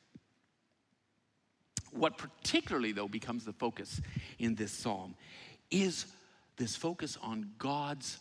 What 1.92 2.18
particularly, 2.18 2.92
though, 2.92 3.09
becomes 3.09 3.44
the 3.44 3.53
focus 3.53 4.01
in 4.38 4.55
this 4.55 4.72
psalm 4.72 5.14
is 5.70 6.07
this 6.57 6.77
focus 6.77 7.18
on 7.22 7.51
God's 7.59 8.18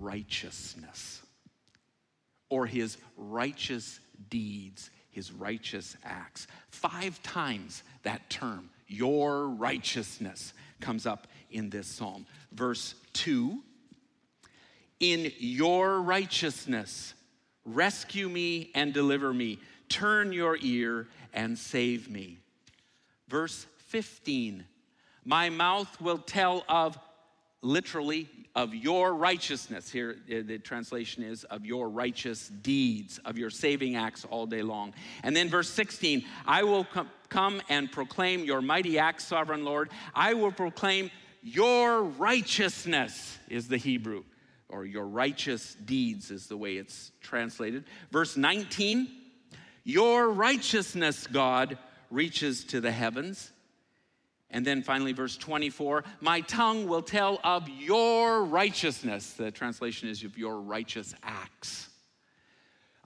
righteousness 0.00 1.22
or 2.48 2.66
his 2.66 2.98
righteous 3.16 4.00
deeds, 4.28 4.90
his 5.10 5.32
righteous 5.32 5.96
acts. 6.04 6.46
Five 6.68 7.22
times 7.22 7.82
that 8.02 8.28
term, 8.28 8.68
your 8.88 9.48
righteousness, 9.48 10.52
comes 10.80 11.06
up 11.06 11.26
in 11.50 11.70
this 11.70 11.86
psalm. 11.86 12.26
Verse 12.52 12.94
2 13.14 13.58
In 15.00 15.32
your 15.38 16.02
righteousness, 16.02 17.14
rescue 17.64 18.28
me 18.28 18.70
and 18.74 18.92
deliver 18.92 19.32
me. 19.32 19.58
Turn 19.88 20.32
your 20.32 20.58
ear 20.60 21.08
and 21.32 21.58
save 21.58 22.10
me. 22.10 22.38
Verse 23.32 23.66
15 23.86 24.62
My 25.24 25.48
mouth 25.48 25.98
will 26.02 26.18
tell 26.18 26.64
of 26.68 26.98
literally 27.62 28.28
of 28.54 28.74
your 28.74 29.14
righteousness. 29.14 29.90
Here, 29.90 30.16
the 30.28 30.58
translation 30.58 31.22
is 31.22 31.44
of 31.44 31.64
your 31.64 31.88
righteous 31.88 32.48
deeds, 32.48 33.18
of 33.24 33.38
your 33.38 33.48
saving 33.48 33.96
acts 33.96 34.26
all 34.28 34.44
day 34.44 34.60
long. 34.60 34.92
And 35.22 35.34
then 35.34 35.48
verse 35.48 35.70
16 35.70 36.26
I 36.46 36.62
will 36.62 36.84
com- 36.84 37.08
come 37.30 37.62
and 37.70 37.90
proclaim 37.90 38.44
your 38.44 38.60
mighty 38.60 38.98
acts, 38.98 39.24
sovereign 39.24 39.64
Lord. 39.64 39.88
I 40.14 40.34
will 40.34 40.52
proclaim 40.52 41.10
your 41.42 42.02
righteousness, 42.02 43.38
is 43.48 43.66
the 43.66 43.78
Hebrew, 43.78 44.24
or 44.68 44.84
your 44.84 45.06
righteous 45.06 45.74
deeds 45.86 46.30
is 46.30 46.48
the 46.48 46.58
way 46.58 46.76
it's 46.76 47.12
translated. 47.22 47.84
Verse 48.10 48.36
19 48.36 49.08
Your 49.84 50.28
righteousness, 50.28 51.26
God, 51.26 51.78
reaches 52.12 52.64
to 52.64 52.80
the 52.80 52.92
heavens 52.92 53.52
and 54.52 54.66
then 54.66 54.82
finally, 54.82 55.12
verse 55.12 55.36
24 55.36 56.04
My 56.20 56.42
tongue 56.42 56.86
will 56.86 57.02
tell 57.02 57.40
of 57.42 57.68
your 57.68 58.44
righteousness. 58.44 59.32
The 59.32 59.50
translation 59.50 60.08
is 60.08 60.22
of 60.22 60.36
your 60.38 60.60
righteous 60.60 61.14
acts. 61.22 61.88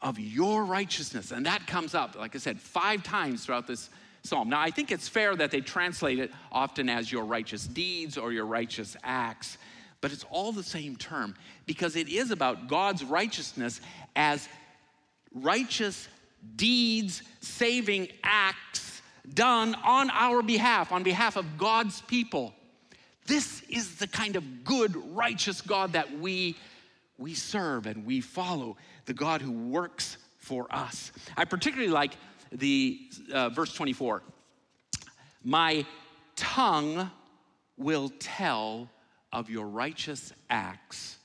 Of 0.03 0.19
your 0.19 0.65
righteousness. 0.65 1.31
And 1.31 1.47
that 1.47 1.67
comes 1.67 1.95
up, 1.95 2.17
like 2.17 2.35
I 2.35 2.39
said, 2.39 2.61
five 2.61 3.03
times 3.03 3.47
throughout 3.47 3.67
this 3.67 3.89
psalm. 4.23 4.49
Now, 4.49 4.61
I 4.61 4.71
think 4.71 4.91
it's 4.91 5.09
fair 5.09 5.37
that 5.37 5.53
they 5.53 5.61
translate 5.61 6.19
it 6.19 6.33
often 6.51 6.89
as 6.89 7.11
your 7.11 7.25
righteous 7.25 7.67
deeds 7.67 8.19
or 8.19 8.33
your 8.33 8.45
righteous 8.45 8.97
acts, 9.05 9.57
but 10.01 10.13
it's 10.13 10.25
all 10.31 10.51
the 10.51 10.65
same 10.65 10.97
term 10.97 11.37
because 11.65 11.95
it 11.95 12.09
is 12.09 12.33
about 12.33 12.67
God's 12.67 13.05
righteousness 13.05 13.81
as 14.17 14.49
righteous 15.33 16.09
deeds, 16.57 17.23
saving 17.41 18.09
acts 18.25 18.96
done 19.35 19.75
on 19.85 20.11
our 20.11 20.43
behalf, 20.43 20.93
on 20.93 21.03
behalf 21.03 21.37
of 21.37 21.59
God's 21.59 22.01
people. 22.03 22.55
This 23.27 23.63
is 23.69 23.97
the 23.97 24.07
kind 24.07 24.37
of 24.37 24.65
good, 24.65 24.95
righteous 25.15 25.61
God 25.61 25.93
that 25.95 26.19
we 26.19 26.57
we 27.19 27.35
serve 27.35 27.87
and 27.87 28.05
we 28.05 28.21
follow 28.21 28.77
the 29.07 29.15
God 29.15 29.41
who 29.41 29.53
works 29.53 30.19
for 30.39 30.67
us. 30.71 31.13
I 31.37 31.45
particularly 31.45 31.91
like 31.91 32.13
the 32.53 33.01
uh, 33.33 33.49
verse 33.49 33.73
24. 33.73 34.23
My 35.43 35.87
tongue 36.35 37.11
will 37.77 38.11
tell 38.19 38.91
of 39.33 39.51
your 39.51 39.67
righteous 39.67 40.33
acts 40.51 41.19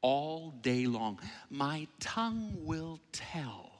all 0.00 0.52
day 0.62 0.86
long. 0.86 1.18
My 1.50 1.86
tongue 2.00 2.54
will 2.58 3.00
tell. 3.12 3.71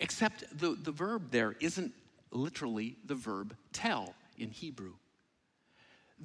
Except 0.00 0.44
the, 0.58 0.76
the 0.82 0.92
verb 0.92 1.30
there 1.30 1.54
isn't 1.60 1.92
literally 2.30 2.96
the 3.06 3.14
verb 3.14 3.56
tell 3.72 4.14
in 4.36 4.50
Hebrew. 4.50 4.94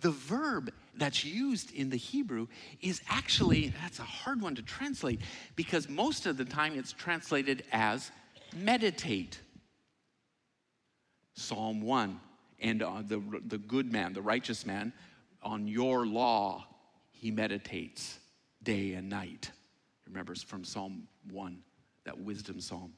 The 0.02 0.12
verb 0.12 0.72
that's 0.96 1.26
used 1.26 1.74
in 1.74 1.90
the 1.90 1.98
Hebrew 1.98 2.48
is 2.82 3.02
actually, 3.10 3.74
that's 3.82 4.00
a 4.00 4.04
hard 4.04 4.42
one 4.42 4.56
to 4.56 4.62
translate 4.62 5.22
because 5.56 5.90
most 5.90 6.26
of 6.26 6.38
the 6.38 6.46
time 6.46 6.78
it's 6.78 6.94
translated 6.94 7.64
as 7.72 8.12
meditate. 8.56 9.40
Psalm 11.34 11.82
1 11.82 12.20
and 12.62 12.84
uh, 12.84 13.02
the, 13.06 13.22
the 13.48 13.58
good 13.58 13.92
man, 13.92 14.14
the 14.14 14.22
righteous 14.22 14.66
man, 14.66 14.94
on 15.42 15.68
your 15.68 16.06
law 16.06 16.66
he 17.12 17.32
meditates 17.32 18.20
day 18.64 18.94
and 18.94 19.10
night. 19.10 19.52
Remember 20.08 20.36
from 20.36 20.64
Psalm 20.64 21.08
1, 21.32 21.58
that 22.06 22.20
wisdom 22.20 22.60
psalm. 22.60 22.94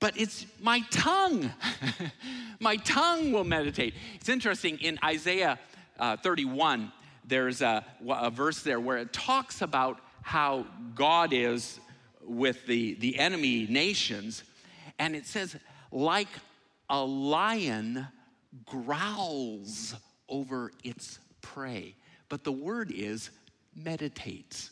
But 0.00 0.18
it's 0.18 0.46
my 0.60 0.80
tongue. 0.90 1.50
my 2.60 2.76
tongue 2.76 3.32
will 3.32 3.44
meditate. 3.44 3.94
It's 4.16 4.28
interesting 4.28 4.78
in 4.80 4.98
Isaiah 5.04 5.58
uh, 6.00 6.16
31, 6.16 6.90
there's 7.24 7.60
a, 7.60 7.84
a 8.08 8.30
verse 8.30 8.62
there 8.62 8.80
where 8.80 8.96
it 8.96 9.12
talks 9.12 9.60
about 9.60 10.00
how 10.22 10.66
God 10.94 11.32
is 11.32 11.78
with 12.22 12.66
the, 12.66 12.94
the 12.94 13.18
enemy 13.18 13.66
nations. 13.68 14.42
And 14.98 15.14
it 15.14 15.26
says, 15.26 15.56
like 15.92 16.28
a 16.88 17.04
lion 17.04 18.06
growls 18.64 19.94
over 20.28 20.72
its 20.82 21.18
prey. 21.42 21.94
But 22.28 22.44
the 22.44 22.52
word 22.52 22.90
is 22.90 23.30
meditates. 23.74 24.70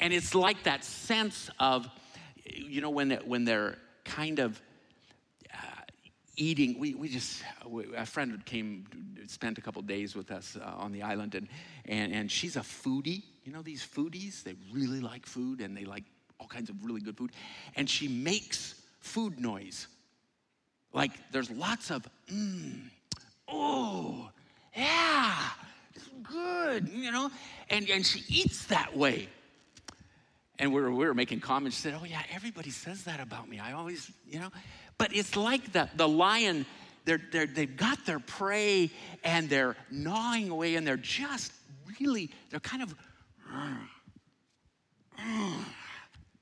And 0.00 0.12
it's 0.12 0.34
like 0.34 0.62
that 0.64 0.84
sense 0.84 1.50
of, 1.58 1.88
you 2.54 2.80
know, 2.80 2.90
when, 2.90 3.10
when 3.24 3.44
they're 3.44 3.78
kind 4.04 4.38
of 4.38 4.60
uh, 5.52 5.56
eating, 6.36 6.78
we, 6.78 6.94
we 6.94 7.08
just, 7.08 7.42
a 7.96 8.06
friend 8.06 8.44
came, 8.44 8.86
spent 9.26 9.58
a 9.58 9.60
couple 9.60 9.82
days 9.82 10.14
with 10.14 10.30
us 10.30 10.56
uh, 10.60 10.64
on 10.76 10.92
the 10.92 11.02
island, 11.02 11.34
and, 11.34 11.48
and, 11.86 12.12
and 12.12 12.30
she's 12.30 12.56
a 12.56 12.60
foodie. 12.60 13.22
You 13.44 13.52
know, 13.52 13.62
these 13.62 13.84
foodies, 13.84 14.42
they 14.42 14.54
really 14.72 15.00
like 15.00 15.26
food 15.26 15.60
and 15.60 15.76
they 15.76 15.84
like 15.84 16.04
all 16.38 16.46
kinds 16.46 16.70
of 16.70 16.84
really 16.84 17.00
good 17.00 17.16
food. 17.16 17.32
And 17.76 17.88
she 17.88 18.08
makes 18.08 18.74
food 19.00 19.40
noise. 19.40 19.86
Like 20.92 21.12
there's 21.32 21.50
lots 21.50 21.90
of, 21.90 22.06
mmm, 22.32 22.80
oh, 23.48 24.30
yeah, 24.76 25.34
it's 25.94 26.08
good, 26.22 26.88
you 26.88 27.10
know? 27.10 27.30
And, 27.70 27.88
and 27.90 28.04
she 28.04 28.22
eats 28.28 28.66
that 28.66 28.96
way. 28.96 29.28
And 30.58 30.72
we 30.72 30.80
were, 30.80 30.90
we 30.90 31.06
were 31.06 31.14
making 31.14 31.40
comments. 31.40 31.76
Said, 31.76 31.94
Oh, 32.00 32.04
yeah, 32.04 32.22
everybody 32.34 32.70
says 32.70 33.04
that 33.04 33.20
about 33.20 33.48
me. 33.48 33.60
I 33.60 33.72
always, 33.72 34.10
you 34.26 34.40
know. 34.40 34.50
But 34.96 35.14
it's 35.14 35.36
like 35.36 35.72
the, 35.72 35.88
the 35.96 36.08
lion, 36.08 36.66
they're, 37.04 37.20
they're, 37.30 37.46
they've 37.46 37.76
got 37.76 38.04
their 38.04 38.18
prey 38.18 38.90
and 39.22 39.48
they're 39.48 39.76
gnawing 39.90 40.50
away 40.50 40.74
and 40.74 40.86
they're 40.86 40.96
just 40.96 41.52
really, 42.00 42.30
they're 42.50 42.60
kind 42.60 42.82
of 42.82 42.94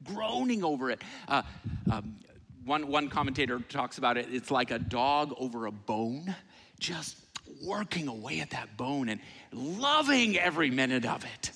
groaning 0.05 0.65
over 0.65 0.91
it. 0.91 1.03
Uh, 1.29 1.43
um, 1.91 2.17
one, 2.65 2.89
one 2.89 3.09
commentator 3.09 3.61
talks 3.61 3.99
about 3.99 4.17
it, 4.17 4.27
it's 4.31 4.51
like 4.51 4.71
a 4.71 4.79
dog 4.79 5.35
over 5.39 5.67
a 5.67 5.73
bone, 5.73 6.35
just 6.81 7.17
working 7.65 8.09
away 8.09 8.41
at 8.41 8.51
that 8.51 8.77
bone 8.77 9.09
and 9.09 9.21
loving 9.53 10.37
every 10.39 10.71
minute 10.71 11.05
of 11.05 11.25
it. 11.25 11.53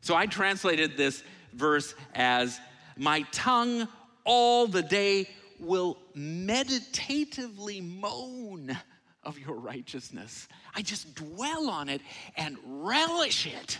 So 0.00 0.16
I 0.16 0.26
translated 0.26 0.96
this 0.96 1.22
verse 1.52 1.94
as 2.14 2.58
My 2.96 3.22
tongue 3.32 3.88
all 4.24 4.66
the 4.66 4.82
day 4.82 5.28
will 5.58 5.98
meditatively 6.14 7.80
moan 7.80 8.76
of 9.22 9.38
your 9.38 9.56
righteousness. 9.56 10.48
I 10.74 10.82
just 10.82 11.14
dwell 11.14 11.68
on 11.68 11.88
it 11.88 12.00
and 12.36 12.56
relish 12.64 13.46
it 13.46 13.78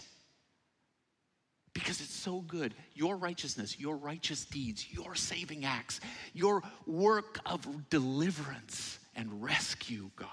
because 1.72 2.00
it's 2.00 2.14
so 2.14 2.40
good. 2.40 2.74
Your 2.94 3.16
righteousness, 3.16 3.78
your 3.78 3.96
righteous 3.96 4.44
deeds, 4.44 4.92
your 4.92 5.14
saving 5.14 5.64
acts, 5.64 6.00
your 6.34 6.62
work 6.86 7.38
of 7.46 7.88
deliverance 7.88 8.98
and 9.16 9.42
rescue, 9.42 10.10
God. 10.16 10.28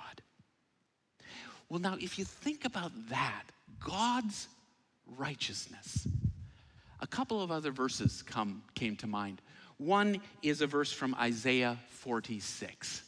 Well, 1.69 1.80
now, 1.80 1.97
if 2.00 2.17
you 2.17 2.26
think 2.26 2.65
about 2.65 2.91
that, 3.10 3.43
God's 3.80 4.47
righteousness, 5.06 6.08
a 7.00 7.08
couple 7.08 7.42
of 7.42 7.52
other 7.52 7.72
verses 7.72 8.22
come, 8.22 8.64
came 8.76 8.96
to 8.98 9.08
mind. 9.08 9.42
One 9.78 10.22
is 10.42 10.62
a 10.62 10.68
verse 10.68 10.92
from 10.92 11.16
Isaiah 11.16 11.78
46. 11.90 13.04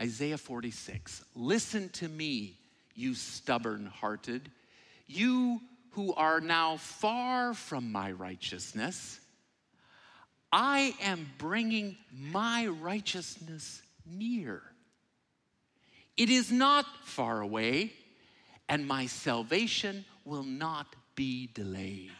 Isaiah 0.00 0.38
46. 0.38 1.24
Listen 1.34 1.88
to 1.90 2.08
me, 2.08 2.58
you 2.94 3.14
stubborn 3.14 3.86
hearted, 3.86 4.50
you 5.06 5.60
who 5.90 6.14
are 6.14 6.40
now 6.40 6.76
far 6.76 7.54
from 7.54 7.90
my 7.90 8.12
righteousness, 8.12 9.20
I 10.52 10.94
am 11.02 11.28
bringing 11.38 11.96
my 12.12 12.66
righteousness 12.66 13.82
near. 14.06 14.62
It 16.16 16.30
is 16.30 16.50
not 16.50 16.86
far 17.04 17.40
away, 17.40 17.92
and 18.68 18.86
my 18.86 19.06
salvation 19.06 20.04
will 20.24 20.42
not 20.42 20.86
be 21.18 21.48
delayed. 21.52 22.12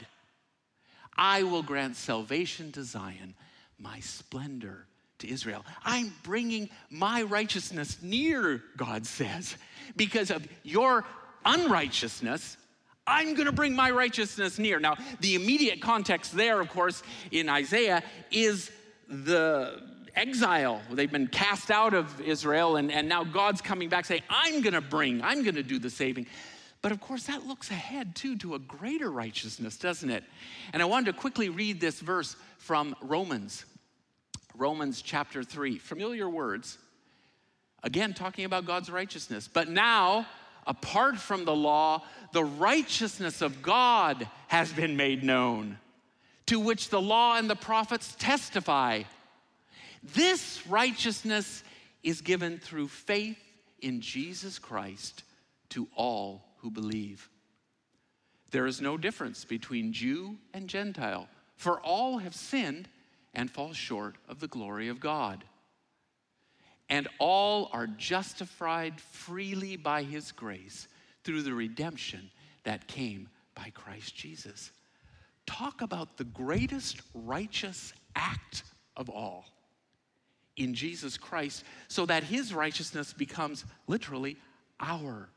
I 1.16 1.44
will 1.44 1.62
grant 1.62 1.94
salvation 1.94 2.72
to 2.72 2.82
Zion, 2.82 3.34
my 3.78 4.00
splendor 4.00 4.86
to 5.20 5.30
Israel. 5.30 5.64
I'm 5.84 6.12
bringing 6.24 6.68
my 6.90 7.22
righteousness 7.22 7.98
near, 8.02 8.60
God 8.76 9.06
says, 9.06 9.56
because 9.96 10.32
of 10.32 10.44
your 10.64 11.04
unrighteousness 11.44 12.56
I'm 13.10 13.32
going 13.32 13.46
to 13.46 13.52
bring 13.52 13.74
my 13.74 13.90
righteousness 13.90 14.58
near. 14.58 14.78
Now, 14.78 14.96
the 15.20 15.34
immediate 15.34 15.80
context 15.80 16.36
there, 16.36 16.60
of 16.60 16.68
course, 16.68 17.02
in 17.30 17.48
Isaiah 17.48 18.02
is 18.30 18.70
the 19.08 19.80
exile. 20.14 20.82
They've 20.90 21.10
been 21.10 21.28
cast 21.28 21.70
out 21.70 21.94
of 21.94 22.20
Israel, 22.20 22.76
and, 22.76 22.92
and 22.92 23.08
now 23.08 23.24
God's 23.24 23.62
coming 23.62 23.88
back 23.88 24.04
saying, 24.04 24.20
I'm 24.28 24.60
going 24.60 24.74
to 24.74 24.82
bring, 24.82 25.22
I'm 25.22 25.42
going 25.42 25.54
to 25.54 25.62
do 25.62 25.78
the 25.78 25.88
saving. 25.88 26.26
But 26.80 26.92
of 26.92 27.00
course, 27.00 27.24
that 27.24 27.46
looks 27.46 27.70
ahead 27.70 28.14
too 28.14 28.36
to 28.38 28.54
a 28.54 28.58
greater 28.58 29.10
righteousness, 29.10 29.76
doesn't 29.76 30.10
it? 30.10 30.24
And 30.72 30.80
I 30.80 30.84
wanted 30.84 31.12
to 31.12 31.18
quickly 31.18 31.48
read 31.48 31.80
this 31.80 32.00
verse 32.00 32.36
from 32.58 32.94
Romans, 33.00 33.64
Romans 34.54 35.02
chapter 35.02 35.42
3. 35.42 35.78
Familiar 35.78 36.28
words. 36.28 36.78
Again, 37.82 38.14
talking 38.14 38.44
about 38.44 38.64
God's 38.64 38.90
righteousness. 38.90 39.48
But 39.52 39.68
now, 39.68 40.26
apart 40.66 41.18
from 41.18 41.44
the 41.44 41.54
law, 41.54 42.02
the 42.32 42.44
righteousness 42.44 43.40
of 43.40 43.62
God 43.62 44.28
has 44.48 44.72
been 44.72 44.96
made 44.96 45.22
known, 45.22 45.78
to 46.46 46.58
which 46.58 46.90
the 46.90 47.00
law 47.00 47.36
and 47.36 47.48
the 47.48 47.56
prophets 47.56 48.16
testify. 48.18 49.02
This 50.02 50.66
righteousness 50.66 51.62
is 52.02 52.20
given 52.20 52.58
through 52.58 52.88
faith 52.88 53.38
in 53.80 54.00
Jesus 54.00 54.58
Christ 54.58 55.22
to 55.70 55.88
all 55.94 56.47
who 56.58 56.70
believe. 56.70 57.28
There 58.50 58.66
is 58.66 58.80
no 58.80 58.96
difference 58.96 59.44
between 59.44 59.92
Jew 59.92 60.36
and 60.54 60.68
Gentile, 60.68 61.28
for 61.56 61.80
all 61.80 62.18
have 62.18 62.34
sinned 62.34 62.88
and 63.34 63.50
fall 63.50 63.72
short 63.72 64.16
of 64.28 64.40
the 64.40 64.48
glory 64.48 64.88
of 64.88 65.00
God 65.00 65.44
and 66.88 67.08
all 67.18 67.68
are 67.72 67.86
justified 67.86 69.00
freely 69.00 69.76
by 69.76 70.02
his 70.02 70.32
grace 70.32 70.88
through 71.24 71.42
the 71.42 71.52
redemption 71.52 72.30
that 72.64 72.88
came 72.88 73.28
by 73.54 73.70
Christ 73.74 74.14
Jesus. 74.14 74.70
Talk 75.46 75.82
about 75.82 76.16
the 76.16 76.24
greatest 76.24 77.02
righteous 77.14 77.92
act 78.16 78.64
of 78.96 79.08
all 79.08 79.46
in 80.56 80.74
Jesus 80.74 81.16
Christ, 81.16 81.64
so 81.86 82.04
that 82.06 82.24
his 82.24 82.52
righteousness 82.52 83.12
becomes 83.12 83.64
literally 83.86 84.36
our 84.80 85.28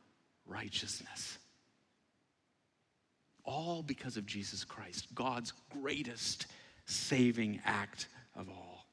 righteousness. 0.51 1.37
All 3.43 3.81
because 3.81 4.17
of 4.17 4.25
Jesus 4.25 4.63
Christ, 4.63 5.07
God's 5.15 5.53
greatest 5.81 6.47
saving 6.85 7.61
act 7.65 8.07
of 8.35 8.49
all. 8.49 8.85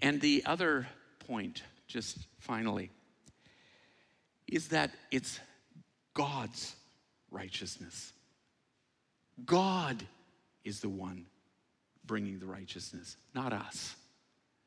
And 0.00 0.20
the 0.20 0.42
other 0.46 0.86
point 1.26 1.62
just 1.88 2.18
finally, 2.38 2.90
is 4.46 4.68
that 4.68 4.90
it's 5.10 5.40
God's 6.14 6.76
righteousness. 7.30 8.12
God 9.44 10.02
is 10.64 10.80
the 10.80 10.88
one 10.88 11.26
bringing 12.04 12.38
the 12.38 12.46
righteousness, 12.46 13.16
not 13.34 13.52
us, 13.52 13.96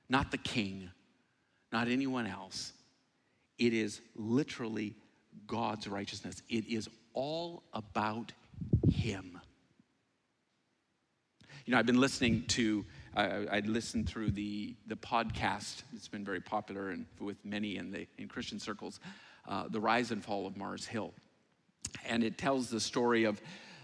not 0.10 0.32
the 0.32 0.38
king, 0.38 0.90
not 1.72 1.88
anyone 1.88 2.28
else. 2.28 2.74
It 3.58 3.74
is 3.74 4.02
literally 4.16 4.96
God's 5.48 5.88
righteousness. 5.88 6.42
It 6.50 6.68
is 6.68 6.90
all 7.14 7.64
about 7.74 8.32
Him. 8.92 9.40
You 11.66 11.74
know, 11.74 11.80
I've 11.80 11.86
been 11.86 12.02
listening 12.02 12.44
to, 12.50 12.86
I, 13.16 13.26
I 13.52 13.60
listened 13.60 14.10
through 14.10 14.32
the, 14.32 14.76
the 14.88 14.96
podcast. 14.96 15.84
It's 15.96 16.08
been 16.08 16.26
very 16.26 16.42
popular 16.42 16.90
and 16.90 17.06
with 17.20 17.38
many 17.46 17.78
in, 17.78 17.92
the, 17.92 18.08
in 18.18 18.28
Christian 18.28 18.60
circles, 18.60 19.00
uh, 19.48 19.66
The 19.70 19.80
Rise 19.80 20.12
and 20.12 20.24
Fall 20.24 20.48
of 20.48 20.58
Mars 20.58 20.86
Hill. 20.86 21.14
And 22.06 22.24
it 22.24 22.38
tells 22.38 22.70
the 22.70 22.80
story 22.80 23.26
of, 23.26 23.40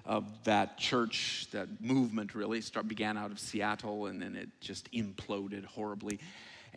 of 0.06 0.26
that 0.46 0.78
church, 0.78 1.48
that 1.52 1.68
movement 1.80 2.34
really, 2.34 2.62
start, 2.62 2.88
began 2.88 3.16
out 3.16 3.32
of 3.32 3.40
Seattle 3.40 4.08
and 4.08 4.22
then 4.22 4.36
it 4.36 4.50
just 4.60 4.92
imploded 4.92 5.66
horribly 5.66 6.20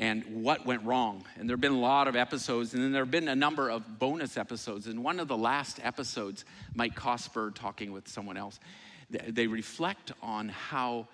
and 0.00 0.24
what 0.42 0.64
went 0.64 0.82
wrong. 0.82 1.22
And 1.38 1.46
there 1.46 1.54
have 1.54 1.60
been 1.60 1.72
a 1.72 1.78
lot 1.78 2.08
of 2.08 2.16
episodes, 2.16 2.72
and 2.72 2.82
then 2.82 2.90
there 2.90 3.02
have 3.02 3.10
been 3.10 3.28
a 3.28 3.36
number 3.36 3.68
of 3.68 3.98
bonus 3.98 4.38
episodes. 4.38 4.86
And 4.86 5.04
one 5.04 5.20
of 5.20 5.28
the 5.28 5.36
last 5.36 5.78
episodes, 5.84 6.46
Mike 6.74 6.96
Cosper 6.96 7.54
talking 7.54 7.92
with 7.92 8.08
someone 8.08 8.38
else, 8.38 8.58
they 9.10 9.46
reflect 9.46 10.12
on 10.22 10.48
how 10.48 11.06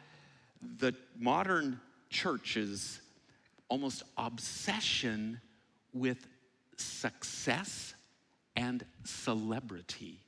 the 0.78 0.94
modern 1.18 1.80
church's 2.10 3.00
almost 3.68 4.04
obsession 4.16 5.40
with 5.92 6.24
success 6.76 7.94
and 8.54 8.84
celebrity 9.02 10.20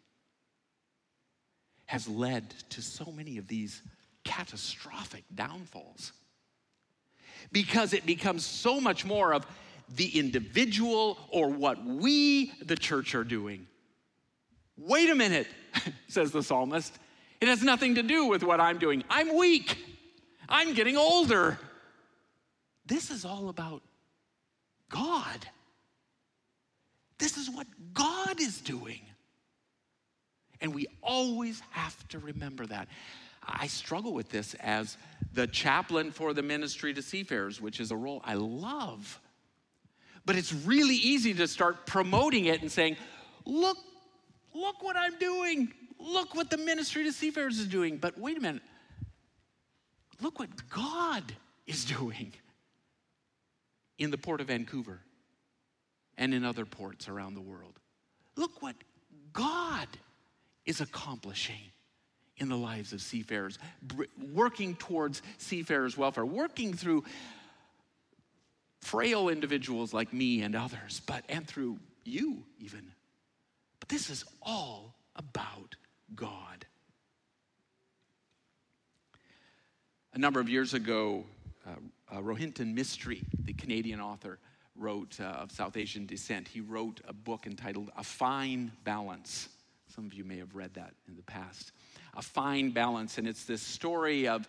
has 1.86 2.08
led 2.08 2.50
to 2.70 2.82
so 2.82 3.12
many 3.12 3.38
of 3.38 3.46
these 3.46 3.82
catastrophic 4.24 5.22
downfalls 5.32 6.12
because 7.52 7.92
it 7.92 8.06
becomes 8.06 8.44
so 8.44 8.80
much 8.80 9.04
more 9.04 9.32
of 9.32 9.46
the 9.96 10.18
individual 10.18 11.18
or 11.30 11.48
what 11.48 11.84
we, 11.84 12.52
the 12.62 12.76
church, 12.76 13.14
are 13.14 13.24
doing. 13.24 13.66
Wait 14.76 15.10
a 15.10 15.14
minute, 15.14 15.46
says 16.08 16.30
the 16.30 16.42
psalmist. 16.42 16.98
It 17.40 17.48
has 17.48 17.62
nothing 17.62 17.94
to 17.96 18.02
do 18.02 18.26
with 18.26 18.42
what 18.42 18.60
I'm 18.60 18.78
doing. 18.78 19.04
I'm 19.08 19.36
weak. 19.36 19.78
I'm 20.48 20.74
getting 20.74 20.96
older. 20.96 21.58
This 22.86 23.10
is 23.10 23.24
all 23.24 23.48
about 23.48 23.82
God. 24.88 25.46
This 27.18 27.36
is 27.36 27.50
what 27.50 27.66
God 27.92 28.40
is 28.40 28.60
doing. 28.60 29.00
And 30.60 30.74
we 30.74 30.86
always 31.02 31.60
have 31.70 32.08
to 32.08 32.18
remember 32.18 32.66
that. 32.66 32.88
I 33.48 33.66
struggle 33.66 34.12
with 34.12 34.28
this 34.28 34.54
as 34.54 34.96
the 35.32 35.46
chaplain 35.46 36.10
for 36.10 36.34
the 36.34 36.42
ministry 36.42 36.92
to 36.94 37.02
seafarers, 37.02 37.60
which 37.60 37.80
is 37.80 37.90
a 37.90 37.96
role 37.96 38.20
I 38.24 38.34
love. 38.34 39.20
But 40.26 40.36
it's 40.36 40.52
really 40.52 40.96
easy 40.96 41.32
to 41.34 41.48
start 41.48 41.86
promoting 41.86 42.46
it 42.46 42.60
and 42.60 42.70
saying, 42.70 42.96
look, 43.44 43.78
look 44.54 44.82
what 44.82 44.96
I'm 44.96 45.18
doing. 45.18 45.72
Look 45.98 46.34
what 46.34 46.50
the 46.50 46.58
ministry 46.58 47.04
to 47.04 47.12
seafarers 47.12 47.58
is 47.58 47.66
doing. 47.66 47.96
But 47.96 48.18
wait 48.18 48.36
a 48.36 48.40
minute. 48.40 48.62
Look 50.20 50.38
what 50.38 50.50
God 50.68 51.24
is 51.66 51.84
doing 51.84 52.32
in 53.98 54.10
the 54.10 54.18
port 54.18 54.40
of 54.40 54.48
Vancouver 54.48 55.00
and 56.16 56.34
in 56.34 56.44
other 56.44 56.66
ports 56.66 57.08
around 57.08 57.34
the 57.34 57.40
world. 57.40 57.78
Look 58.36 58.62
what 58.62 58.76
God 59.32 59.88
is 60.66 60.80
accomplishing 60.80 61.72
in 62.38 62.48
the 62.48 62.56
lives 62.56 62.92
of 62.92 63.00
seafarers, 63.00 63.58
working 64.32 64.76
towards 64.76 65.22
seafarers' 65.38 65.96
welfare, 65.96 66.24
working 66.24 66.74
through 66.74 67.04
frail 68.80 69.28
individuals 69.28 69.92
like 69.92 70.12
me 70.12 70.42
and 70.42 70.54
others, 70.54 71.02
but 71.06 71.24
and 71.28 71.46
through 71.46 71.78
you 72.04 72.44
even. 72.58 72.92
But 73.80 73.88
this 73.88 74.10
is 74.10 74.24
all 74.42 74.94
about 75.16 75.74
God. 76.14 76.66
A 80.14 80.18
number 80.18 80.40
of 80.40 80.48
years 80.48 80.74
ago, 80.74 81.24
uh, 81.66 81.70
uh, 82.16 82.20
Rohinton 82.20 82.74
Mistry, 82.74 83.22
the 83.44 83.52
Canadian 83.52 84.00
author, 84.00 84.38
wrote 84.74 85.18
uh, 85.20 85.24
of 85.24 85.52
South 85.52 85.76
Asian 85.76 86.06
descent. 86.06 86.48
He 86.48 86.60
wrote 86.60 87.00
a 87.06 87.12
book 87.12 87.46
entitled 87.46 87.90
A 87.96 88.04
Fine 88.04 88.72
Balance. 88.84 89.48
Some 89.98 90.06
of 90.06 90.14
you 90.14 90.22
may 90.22 90.38
have 90.38 90.54
read 90.54 90.74
that 90.74 90.94
in 91.08 91.16
the 91.16 91.24
past 91.24 91.72
a 92.16 92.22
fine 92.22 92.70
balance. 92.70 93.18
And 93.18 93.26
it's 93.26 93.46
this 93.46 93.60
story 93.60 94.28
of, 94.28 94.48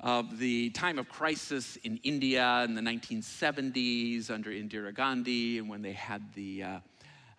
of 0.00 0.38
the 0.38 0.68
time 0.68 0.98
of 0.98 1.08
crisis 1.08 1.76
in 1.76 1.96
India 2.02 2.62
in 2.64 2.74
the 2.74 2.82
1970s 2.82 4.30
under 4.30 4.50
Indira 4.50 4.92
Gandhi, 4.92 5.56
and 5.56 5.66
when 5.66 5.80
they 5.80 5.94
had 5.94 6.34
the, 6.34 6.62
uh, 6.62 6.68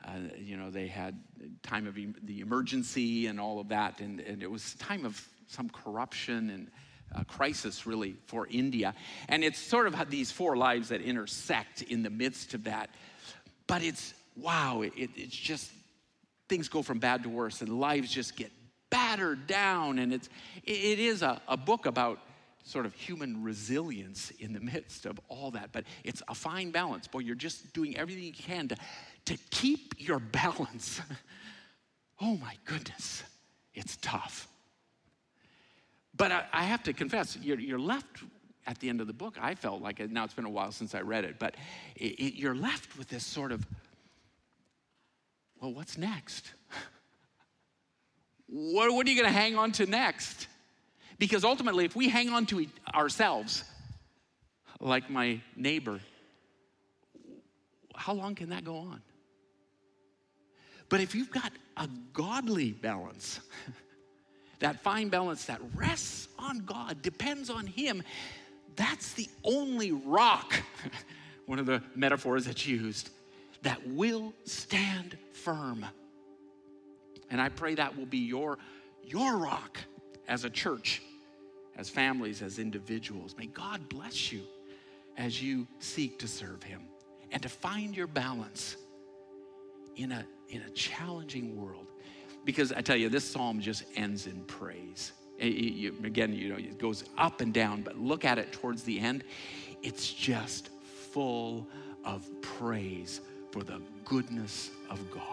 uh, 0.04 0.12
you 0.36 0.58
know, 0.58 0.72
they 0.72 0.88
had 0.88 1.20
time 1.62 1.86
of 1.86 1.96
em- 1.96 2.16
the 2.24 2.42
emergency 2.42 3.28
and 3.28 3.40
all 3.40 3.60
of 3.60 3.68
that, 3.68 4.02
and, 4.02 4.20
and 4.22 4.42
it 4.42 4.50
was 4.50 4.74
a 4.74 4.78
time 4.80 5.06
of 5.06 5.24
some 5.46 5.70
corruption 5.70 6.50
and 6.50 6.72
uh, 7.16 7.24
crisis 7.26 7.86
really 7.86 8.16
for 8.26 8.48
India. 8.50 8.96
And 9.28 9.44
it's 9.44 9.60
sort 9.60 9.86
of 9.86 10.10
these 10.10 10.32
four 10.32 10.58
lives 10.58 10.90
that 10.90 11.02
intersect 11.02 11.84
in 11.84 12.02
the 12.02 12.10
midst 12.10 12.56
of 12.56 12.64
that. 12.64 12.90
But 13.68 13.84
it's, 13.84 14.16
wow, 14.36 14.82
it, 14.82 14.94
it's 14.98 15.36
just, 15.36 15.70
things 16.50 16.68
go 16.68 16.82
from 16.82 17.00
bad 17.00 17.24
to 17.24 17.30
worse 17.30 17.62
and 17.62 17.80
lives 17.80 18.12
just 18.12 18.36
get 18.36 18.52
battered 18.90 19.48
down. 19.48 20.00
And 20.00 20.14
it's, 20.14 20.30
it 20.64 21.00
is 21.00 21.22
a, 21.22 21.42
a 21.48 21.56
book 21.56 21.86
about 21.86 22.20
sort 22.64 22.86
of 22.86 22.94
human 22.94 23.44
resilience 23.44 24.32
in 24.40 24.54
the 24.54 24.60
midst 24.60 25.06
of 25.06 25.20
all 25.28 25.52
that. 25.52 25.70
But 25.72 25.86
it's 26.04 26.22
a 26.28 26.36
fine 26.36 26.72
balance. 26.72 27.08
Boy, 27.08 27.20
you're 27.20 27.36
just 27.36 27.74
doing 27.74 27.98
everything 27.98 28.24
you 28.24 28.34
can 28.34 28.68
to, 28.68 28.76
to 29.26 29.38
keep 29.50 29.96
your 29.98 30.20
balance. 30.20 31.02
oh 32.22 32.36
my 32.38 32.56
goodness, 32.66 33.24
it's 33.74 33.98
tough. 33.98 34.48
But 36.16 36.32
I, 36.32 36.46
I 36.52 36.64
have 36.64 36.84
to 36.84 36.94
confess, 36.94 37.38
you're, 37.42 37.60
you're, 37.60 37.80
left 37.80 38.24
at 38.68 38.78
the 38.80 38.90
end 38.90 39.00
of 39.00 39.08
the 39.08 39.14
book. 39.14 39.38
I 39.42 39.56
felt 39.56 39.82
like 39.82 40.00
it, 40.00 40.12
now 40.12 40.26
it's 40.26 40.34
been 40.34 40.46
a 40.46 40.50
while 40.50 40.72
since 40.72 40.94
I 40.94 41.02
read 41.02 41.24
it, 41.24 41.40
but 41.40 41.56
it, 41.96 42.20
it, 42.20 42.34
you're 42.36 42.56
left 42.56 42.98
with 42.98 43.08
this 43.08 43.26
sort 43.26 43.52
of, 43.54 43.66
well, 45.62 45.74
what's 45.74 45.98
next? 45.98 46.54
what, 48.48 48.92
what 48.94 49.06
are 49.06 49.10
you 49.10 49.16
going 49.16 49.32
to 49.32 49.40
hang 49.40 49.56
on 49.56 49.72
to 49.74 49.86
next? 49.86 50.48
Because 51.18 51.44
ultimately, 51.44 51.86
if 51.86 51.96
we 51.96 52.08
hang 52.08 52.30
on 52.30 52.46
to 52.48 52.66
ourselves, 52.94 53.64
like 54.80 55.10
my 55.10 55.42
neighbor, 55.56 56.00
how 57.96 58.14
long 58.14 58.36
can 58.36 58.50
that 58.50 58.64
go 58.64 58.78
on? 58.78 59.02
But 60.88 61.02
if 61.02 61.14
you've 61.14 61.30
got 61.30 61.52
a 61.78 61.88
godly 62.14 62.72
balance, 62.72 63.42
that 64.60 64.82
fine 64.82 65.10
balance 65.10 65.46
that 65.46 65.60
rests 65.76 66.30
on 66.40 66.60
God, 66.60 67.02
depends 67.02 67.50
on 67.50 67.68
Him, 67.68 68.02
that's 68.76 69.14
the 69.14 69.28
only 69.44 69.92
rock, 69.92 70.54
one 71.46 71.60
of 71.60 71.66
the 71.66 71.84
metaphors 71.96 72.46
that's 72.46 72.66
used, 72.66 73.10
that 73.64 73.86
will 73.88 74.34
stand 74.46 75.18
firm. 75.34 75.86
And 77.30 77.42
I 77.42 77.50
pray 77.50 77.76
that 77.76 77.98
will 77.98 78.06
be 78.06 78.20
your, 78.20 78.58
your 79.04 79.38
rock 79.38 79.78
as 80.28 80.46
a 80.46 80.50
church, 80.50 81.02
as 81.78 81.90
families, 81.90 82.42
as 82.42 82.60
individuals. 82.60 83.36
May 83.38 83.48
God 83.48 83.88
bless 83.90 84.32
you 84.32 84.42
as 85.18 85.42
you 85.42 85.68
seek 85.80 86.18
to 86.20 86.28
serve 86.28 86.64
Him 86.64 86.82
and 87.32 87.42
to 87.42 87.50
find 87.50 87.96
your 87.96 88.08
balance 88.08 88.78
in 89.96 90.12
a, 90.12 90.26
in 90.50 90.62
a 90.62 90.70
challenging 90.72 91.60
world. 91.60 91.88
Because 92.46 92.72
I 92.72 92.82
tell 92.82 92.96
you, 92.96 93.10
this 93.10 93.26
psalm 93.26 93.60
just 93.60 93.84
ends 93.96 94.26
in 94.26 94.44
praise. 94.46 95.12
It, 95.38 95.54
you, 95.54 95.96
again, 96.04 96.34
you 96.34 96.50
know, 96.50 96.56
it 96.56 96.80
goes 96.80 97.04
up 97.18 97.42
and 97.42 97.54
down, 97.54 97.82
but 97.82 97.98
look 97.98 98.26
at 98.26 98.40
it 98.40 98.52
towards 98.52 98.84
the 98.84 99.00
end. 99.00 99.24
It's 99.84 100.12
just 100.12 100.70
full 101.12 101.68
of 102.04 102.28
praise 102.42 103.22
for 103.52 103.64
the 103.64 103.82
goodness 104.06 104.72
of 104.90 105.00
God. 105.12 105.24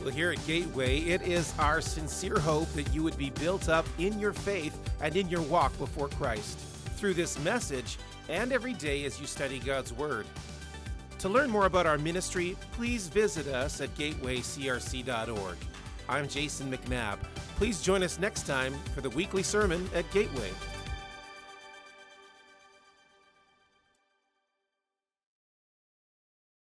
Well, 0.00 0.10
here 0.10 0.32
at 0.32 0.44
Gateway, 0.46 0.98
it 1.00 1.22
is 1.22 1.54
our 1.58 1.80
sincere 1.80 2.38
hope 2.38 2.72
that 2.72 2.92
you 2.92 3.02
would 3.02 3.16
be 3.16 3.30
built 3.30 3.68
up 3.68 3.86
in 3.98 4.18
your 4.18 4.32
faith 4.32 4.76
and 5.00 5.14
in 5.16 5.28
your 5.28 5.42
walk 5.42 5.76
before 5.78 6.08
Christ 6.08 6.58
through 6.96 7.14
this 7.14 7.38
message 7.40 7.98
and 8.28 8.52
every 8.52 8.72
day 8.72 9.04
as 9.04 9.20
you 9.20 9.26
study 9.26 9.60
God's 9.60 9.92
Word. 9.92 10.26
To 11.20 11.28
learn 11.28 11.50
more 11.50 11.66
about 11.66 11.86
our 11.86 11.98
ministry, 11.98 12.56
please 12.72 13.06
visit 13.06 13.46
us 13.46 13.80
at 13.80 13.94
gatewaycrc.org. 13.94 15.56
I'm 16.08 16.28
Jason 16.28 16.72
McNabb. 16.72 17.18
Please 17.56 17.80
join 17.80 18.02
us 18.02 18.18
next 18.18 18.44
time 18.44 18.74
for 18.92 19.02
the 19.02 19.10
weekly 19.10 19.44
sermon 19.44 19.88
at 19.94 20.10
Gateway. 20.10 20.50